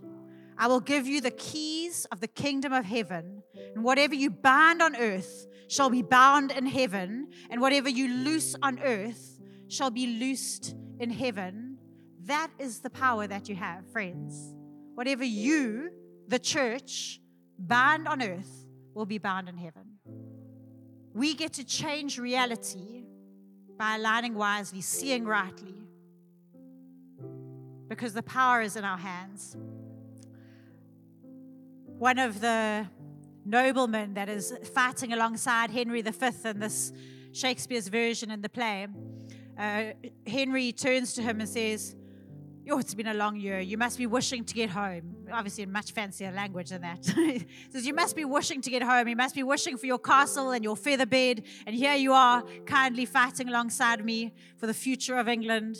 I 0.58 0.68
will 0.68 0.80
give 0.80 1.06
you 1.06 1.20
the 1.20 1.32
keys 1.32 2.06
of 2.12 2.20
the 2.20 2.28
kingdom 2.28 2.72
of 2.72 2.84
heaven, 2.84 3.42
and 3.74 3.84
whatever 3.84 4.14
you 4.14 4.30
bind 4.30 4.80
on 4.80 4.96
earth 4.96 5.46
shall 5.68 5.90
be 5.90 6.02
bound 6.02 6.50
in 6.52 6.66
heaven, 6.66 7.28
and 7.50 7.60
whatever 7.60 7.88
you 7.88 8.08
loose 8.08 8.54
on 8.62 8.78
earth 8.80 9.40
shall 9.68 9.90
be 9.90 10.06
loosed 10.06 10.74
in 10.98 11.10
heaven. 11.10 11.78
That 12.24 12.50
is 12.58 12.80
the 12.80 12.90
power 12.90 13.26
that 13.26 13.48
you 13.48 13.54
have, 13.56 13.86
friends. 13.92 14.54
Whatever 14.94 15.24
you, 15.24 15.90
the 16.28 16.38
church, 16.38 17.20
bind 17.58 18.08
on 18.08 18.22
earth 18.22 18.66
will 18.94 19.06
be 19.06 19.18
bound 19.18 19.48
in 19.48 19.56
heaven. 19.56 19.98
We 21.12 21.34
get 21.34 21.54
to 21.54 21.64
change 21.64 22.18
reality 22.18 23.05
by 23.78 23.96
aligning 23.96 24.34
wisely, 24.34 24.80
seeing 24.80 25.24
rightly, 25.24 25.74
because 27.88 28.12
the 28.12 28.22
power 28.22 28.62
is 28.62 28.76
in 28.76 28.84
our 28.84 28.98
hands. 28.98 29.56
One 31.98 32.18
of 32.18 32.40
the 32.40 32.86
noblemen 33.44 34.14
that 34.14 34.28
is 34.28 34.52
fighting 34.74 35.12
alongside 35.12 35.70
Henry 35.70 36.02
V 36.02 36.26
in 36.44 36.58
this 36.58 36.92
Shakespeare's 37.32 37.88
version 37.88 38.30
in 38.30 38.42
the 38.42 38.48
play, 38.48 38.88
uh, 39.58 39.84
Henry 40.26 40.72
turns 40.72 41.12
to 41.14 41.22
him 41.22 41.40
and 41.40 41.48
says, 41.48 41.94
Oh, 42.68 42.78
it's 42.78 42.94
been 42.94 43.06
a 43.06 43.14
long 43.14 43.36
year. 43.36 43.60
You 43.60 43.78
must 43.78 43.96
be 43.96 44.06
wishing 44.06 44.44
to 44.44 44.54
get 44.54 44.70
home. 44.70 45.28
Obviously, 45.32 45.62
in 45.62 45.70
much 45.70 45.92
fancier 45.92 46.32
language 46.32 46.70
than 46.70 46.82
that. 46.82 47.04
says, 47.70 47.86
You 47.86 47.94
must 47.94 48.16
be 48.16 48.24
wishing 48.24 48.60
to 48.62 48.70
get 48.70 48.82
home. 48.82 49.06
You 49.06 49.14
must 49.14 49.34
be 49.34 49.44
wishing 49.44 49.76
for 49.76 49.86
your 49.86 49.98
castle 49.98 50.50
and 50.50 50.64
your 50.64 50.76
feather 50.76 51.06
bed. 51.06 51.44
And 51.66 51.76
here 51.76 51.94
you 51.94 52.12
are, 52.12 52.42
kindly 52.64 53.04
fighting 53.04 53.48
alongside 53.48 54.04
me 54.04 54.32
for 54.56 54.66
the 54.66 54.74
future 54.74 55.16
of 55.16 55.28
England. 55.28 55.76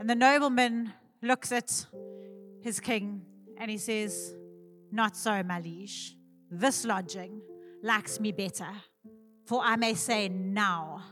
And 0.00 0.08
the 0.08 0.14
nobleman 0.14 0.94
looks 1.22 1.52
at 1.52 1.86
his 2.60 2.80
king 2.80 3.22
and 3.58 3.70
he 3.70 3.76
says, 3.76 4.34
Not 4.90 5.16
so, 5.16 5.42
my 5.42 5.60
liege. 5.60 6.16
This 6.50 6.84
lodging 6.84 7.42
likes 7.82 8.18
me 8.18 8.32
better. 8.32 8.68
For 9.44 9.60
I 9.62 9.76
may 9.76 9.94
say 9.94 10.28
now, 10.28 11.02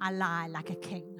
I 0.00 0.10
lie 0.12 0.46
like 0.46 0.70
a 0.70 0.74
king. 0.74 1.17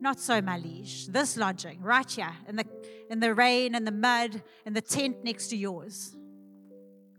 Not 0.00 0.20
so, 0.20 0.40
my 0.40 0.58
liege. 0.58 1.06
This 1.08 1.36
lodging, 1.36 1.80
right 1.82 2.08
here, 2.08 2.32
in 2.48 2.56
the, 2.56 2.64
in 3.10 3.20
the 3.20 3.34
rain 3.34 3.74
and 3.74 3.86
the 3.86 3.92
mud, 3.92 4.42
in 4.64 4.72
the 4.72 4.80
tent 4.80 5.24
next 5.24 5.48
to 5.48 5.56
yours. 5.56 6.16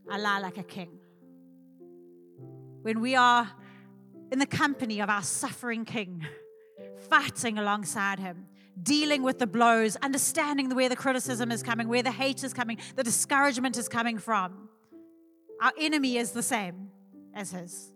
I 0.10 0.18
lie 0.18 0.40
like 0.40 0.58
a 0.58 0.64
king. 0.64 1.00
When 2.82 3.02
we 3.02 3.16
are 3.16 3.50
in 4.32 4.40
the 4.40 4.46
company 4.46 5.02
of 5.02 5.10
our 5.10 5.24
suffering 5.24 5.84
king, 5.84 6.26
fighting 7.10 7.58
alongside 7.58 8.20
him, 8.20 8.46
dealing 8.82 9.24
with 9.24 9.40
the 9.40 9.48
blows, 9.48 9.98
understanding 9.98 10.74
where 10.74 10.88
the 10.88 10.96
criticism 10.96 11.52
is 11.52 11.62
coming, 11.62 11.90
where 11.90 12.04
the 12.04 12.12
hate 12.12 12.44
is 12.44 12.54
coming, 12.54 12.78
the 12.96 13.04
discouragement 13.04 13.78
is 13.78 13.90
coming 13.90 14.18
from. 14.18 14.70
Our 15.62 15.74
enemy 15.78 16.18
is 16.18 16.32
the 16.32 16.44
same 16.44 16.90
as 17.34 17.52
his. 17.52 17.92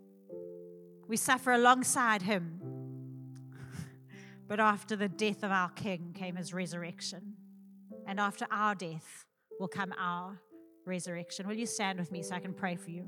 We 1.08 1.16
suffer 1.16 1.52
alongside 1.52 2.22
him 2.22 2.60
but 4.46 4.60
after 4.60 4.96
the 4.96 5.08
death 5.08 5.42
of 5.42 5.50
our 5.50 5.70
King 5.70 6.14
came 6.14 6.36
his 6.36 6.52
resurrection. 6.52 7.34
And 8.06 8.20
after 8.20 8.46
our 8.50 8.74
death 8.74 9.24
will 9.58 9.68
come 9.68 9.94
our 9.98 10.40
resurrection. 10.84 11.48
Will 11.48 11.54
you 11.54 11.66
stand 11.66 11.98
with 11.98 12.12
me 12.12 12.22
so 12.22 12.34
I 12.34 12.40
can 12.40 12.52
pray 12.52 12.76
for 12.76 12.90
you? 12.90 13.04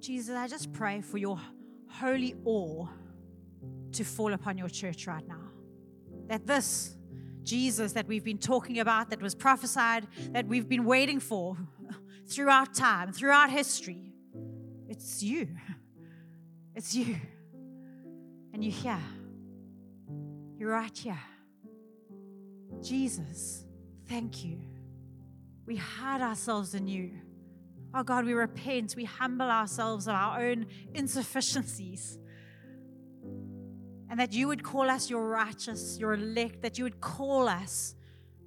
Jesus, 0.00 0.36
I 0.36 0.48
just 0.48 0.70
pray 0.72 1.00
for 1.00 1.16
your 1.16 1.40
holy 1.88 2.34
awe 2.44 2.86
to 3.94 4.04
fall 4.04 4.32
upon 4.32 4.58
your 4.58 4.68
church 4.68 5.06
right 5.06 5.26
now. 5.26 5.50
That 6.28 6.46
this 6.46 6.96
Jesus 7.42 7.92
that 7.92 8.06
we've 8.06 8.24
been 8.24 8.38
talking 8.38 8.80
about, 8.80 9.10
that 9.10 9.20
was 9.20 9.34
prophesied, 9.34 10.06
that 10.30 10.46
we've 10.46 10.68
been 10.68 10.84
waiting 10.84 11.20
for 11.20 11.56
throughout 12.26 12.74
time, 12.74 13.12
throughout 13.12 13.50
history, 13.50 14.12
it's 14.88 15.22
you. 15.22 15.48
It's 16.76 16.92
you. 16.92 17.14
And 18.52 18.64
you're 18.64 18.72
here. 18.72 18.98
You're 20.58 20.70
right 20.70 20.98
here. 20.98 21.20
Jesus, 22.82 23.64
thank 24.08 24.44
you. 24.44 24.58
We 25.66 25.76
hide 25.76 26.20
ourselves 26.20 26.74
in 26.74 26.88
you. 26.88 27.12
Oh 27.94 28.02
God, 28.02 28.24
we 28.24 28.32
repent. 28.32 28.96
We 28.96 29.04
humble 29.04 29.48
ourselves 29.48 30.08
of 30.08 30.14
our 30.14 30.40
own 30.40 30.66
insufficiencies 30.94 32.18
and 34.14 34.20
that 34.20 34.32
you 34.32 34.46
would 34.46 34.62
call 34.62 34.88
us 34.88 35.10
your 35.10 35.28
righteous, 35.28 35.98
your 35.98 36.14
elect, 36.14 36.62
that 36.62 36.78
you 36.78 36.84
would 36.84 37.00
call 37.00 37.48
us 37.48 37.96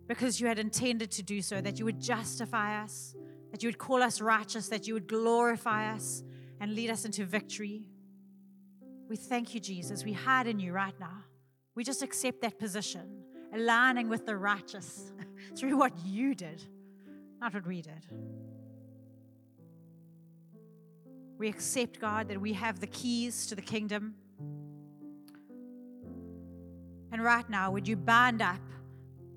because 0.07 0.39
you 0.39 0.47
had 0.47 0.59
intended 0.59 1.11
to 1.11 1.21
do 1.21 1.41
so, 1.41 1.59
that 1.59 1.77
you 1.77 1.83
would 1.83 1.99
justify 1.99 2.81
us, 2.81 3.17
that 3.51 3.61
you 3.61 3.67
would 3.67 3.77
call 3.77 4.01
us 4.01 4.21
righteous, 4.21 4.69
that 4.69 4.87
you 4.87 4.93
would 4.93 5.09
glorify 5.09 5.91
us 5.91 6.23
and 6.61 6.73
lead 6.73 6.89
us 6.89 7.03
into 7.03 7.25
victory. 7.25 7.89
We 9.09 9.17
thank 9.17 9.53
you, 9.53 9.59
Jesus. 9.59 10.05
We 10.05 10.13
hide 10.13 10.47
in 10.47 10.57
you 10.57 10.71
right 10.71 10.97
now. 11.01 11.25
We 11.75 11.83
just 11.83 12.01
accept 12.01 12.39
that 12.43 12.57
position, 12.57 13.25
aligning 13.53 14.07
with 14.07 14.25
the 14.25 14.37
righteous 14.37 15.11
through 15.57 15.75
what 15.75 15.91
you 16.05 16.33
did, 16.33 16.63
not 17.41 17.53
what 17.53 17.67
we 17.67 17.81
did. 17.81 18.05
We 21.37 21.49
accept, 21.49 21.99
God, 21.99 22.29
that 22.29 22.39
we 22.39 22.53
have 22.53 22.79
the 22.79 22.87
keys 22.87 23.47
to 23.47 23.55
the 23.55 23.61
kingdom. 23.61 24.15
And 27.17 27.25
right 27.25 27.49
now, 27.49 27.71
would 27.71 27.87
you 27.87 27.95
bind 27.95 28.43
up 28.43 28.61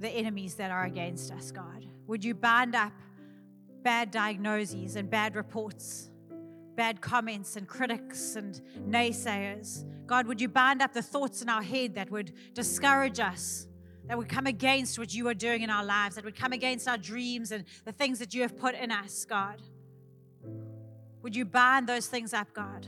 the 0.00 0.10
enemies 0.10 0.56
that 0.56 0.70
are 0.70 0.84
against 0.84 1.32
us, 1.32 1.50
God? 1.50 1.86
Would 2.08 2.22
you 2.22 2.34
bind 2.34 2.74
up 2.74 2.92
bad 3.82 4.10
diagnoses 4.10 4.96
and 4.96 5.08
bad 5.08 5.34
reports, 5.34 6.10
bad 6.76 7.00
comments 7.00 7.56
and 7.56 7.66
critics 7.66 8.36
and 8.36 8.60
naysayers? 8.86 9.86
God, 10.06 10.26
would 10.26 10.42
you 10.42 10.48
bind 10.50 10.82
up 10.82 10.92
the 10.92 11.00
thoughts 11.00 11.40
in 11.40 11.48
our 11.48 11.62
head 11.62 11.94
that 11.94 12.10
would 12.10 12.34
discourage 12.52 13.18
us, 13.18 13.66
that 14.08 14.18
would 14.18 14.28
come 14.28 14.46
against 14.46 14.98
what 14.98 15.14
you 15.14 15.26
are 15.28 15.32
doing 15.32 15.62
in 15.62 15.70
our 15.70 15.82
lives, 15.82 16.16
that 16.16 16.24
would 16.26 16.36
come 16.36 16.52
against 16.52 16.86
our 16.86 16.98
dreams 16.98 17.50
and 17.50 17.64
the 17.86 17.92
things 17.92 18.18
that 18.18 18.34
you 18.34 18.42
have 18.42 18.58
put 18.58 18.74
in 18.74 18.90
us, 18.90 19.24
God? 19.24 19.62
Would 21.22 21.34
you 21.34 21.46
bind 21.46 21.88
those 21.88 22.08
things 22.08 22.34
up, 22.34 22.52
God? 22.52 22.86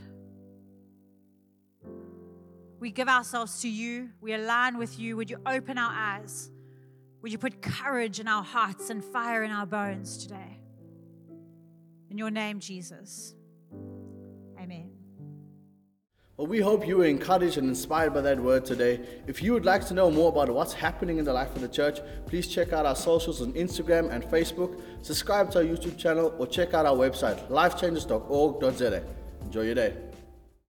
We 2.83 2.91
give 2.91 3.07
ourselves 3.07 3.61
to 3.61 3.69
you. 3.69 4.09
We 4.19 4.33
align 4.33 4.77
with 4.77 4.99
you. 4.99 5.15
Would 5.15 5.29
you 5.29 5.37
open 5.45 5.77
our 5.77 5.89
eyes? 5.89 6.51
Would 7.21 7.31
you 7.31 7.37
put 7.37 7.61
courage 7.61 8.19
in 8.19 8.27
our 8.27 8.43
hearts 8.43 8.89
and 8.89 9.01
fire 9.01 9.43
in 9.43 9.51
our 9.51 9.65
bones 9.65 10.17
today? 10.17 10.59
In 12.09 12.17
your 12.17 12.29
name, 12.29 12.59
Jesus. 12.59 13.35
Amen. 14.59 14.91
Well, 16.35 16.47
we 16.47 16.59
hope 16.59 16.85
you 16.85 16.97
were 16.97 17.05
encouraged 17.05 17.57
and 17.57 17.69
inspired 17.69 18.13
by 18.13 18.19
that 18.19 18.37
word 18.37 18.65
today. 18.65 18.99
If 19.27 19.41
you 19.41 19.53
would 19.53 19.63
like 19.63 19.87
to 19.87 19.93
know 19.93 20.11
more 20.11 20.27
about 20.27 20.49
what's 20.49 20.73
happening 20.73 21.19
in 21.19 21.23
the 21.23 21.31
life 21.31 21.55
of 21.55 21.61
the 21.61 21.69
church, 21.69 22.01
please 22.25 22.49
check 22.49 22.73
out 22.73 22.85
our 22.85 22.97
socials 22.97 23.41
on 23.41 23.53
Instagram 23.53 24.11
and 24.11 24.25
Facebook, 24.25 24.81
subscribe 25.01 25.49
to 25.51 25.59
our 25.59 25.63
YouTube 25.63 25.97
channel, 25.97 26.35
or 26.37 26.47
check 26.47 26.73
out 26.73 26.85
our 26.85 26.97
website, 26.97 27.47
lifechanges.org.za. 27.47 29.03
Enjoy 29.45 29.61
your 29.61 29.75
day. 29.75 29.95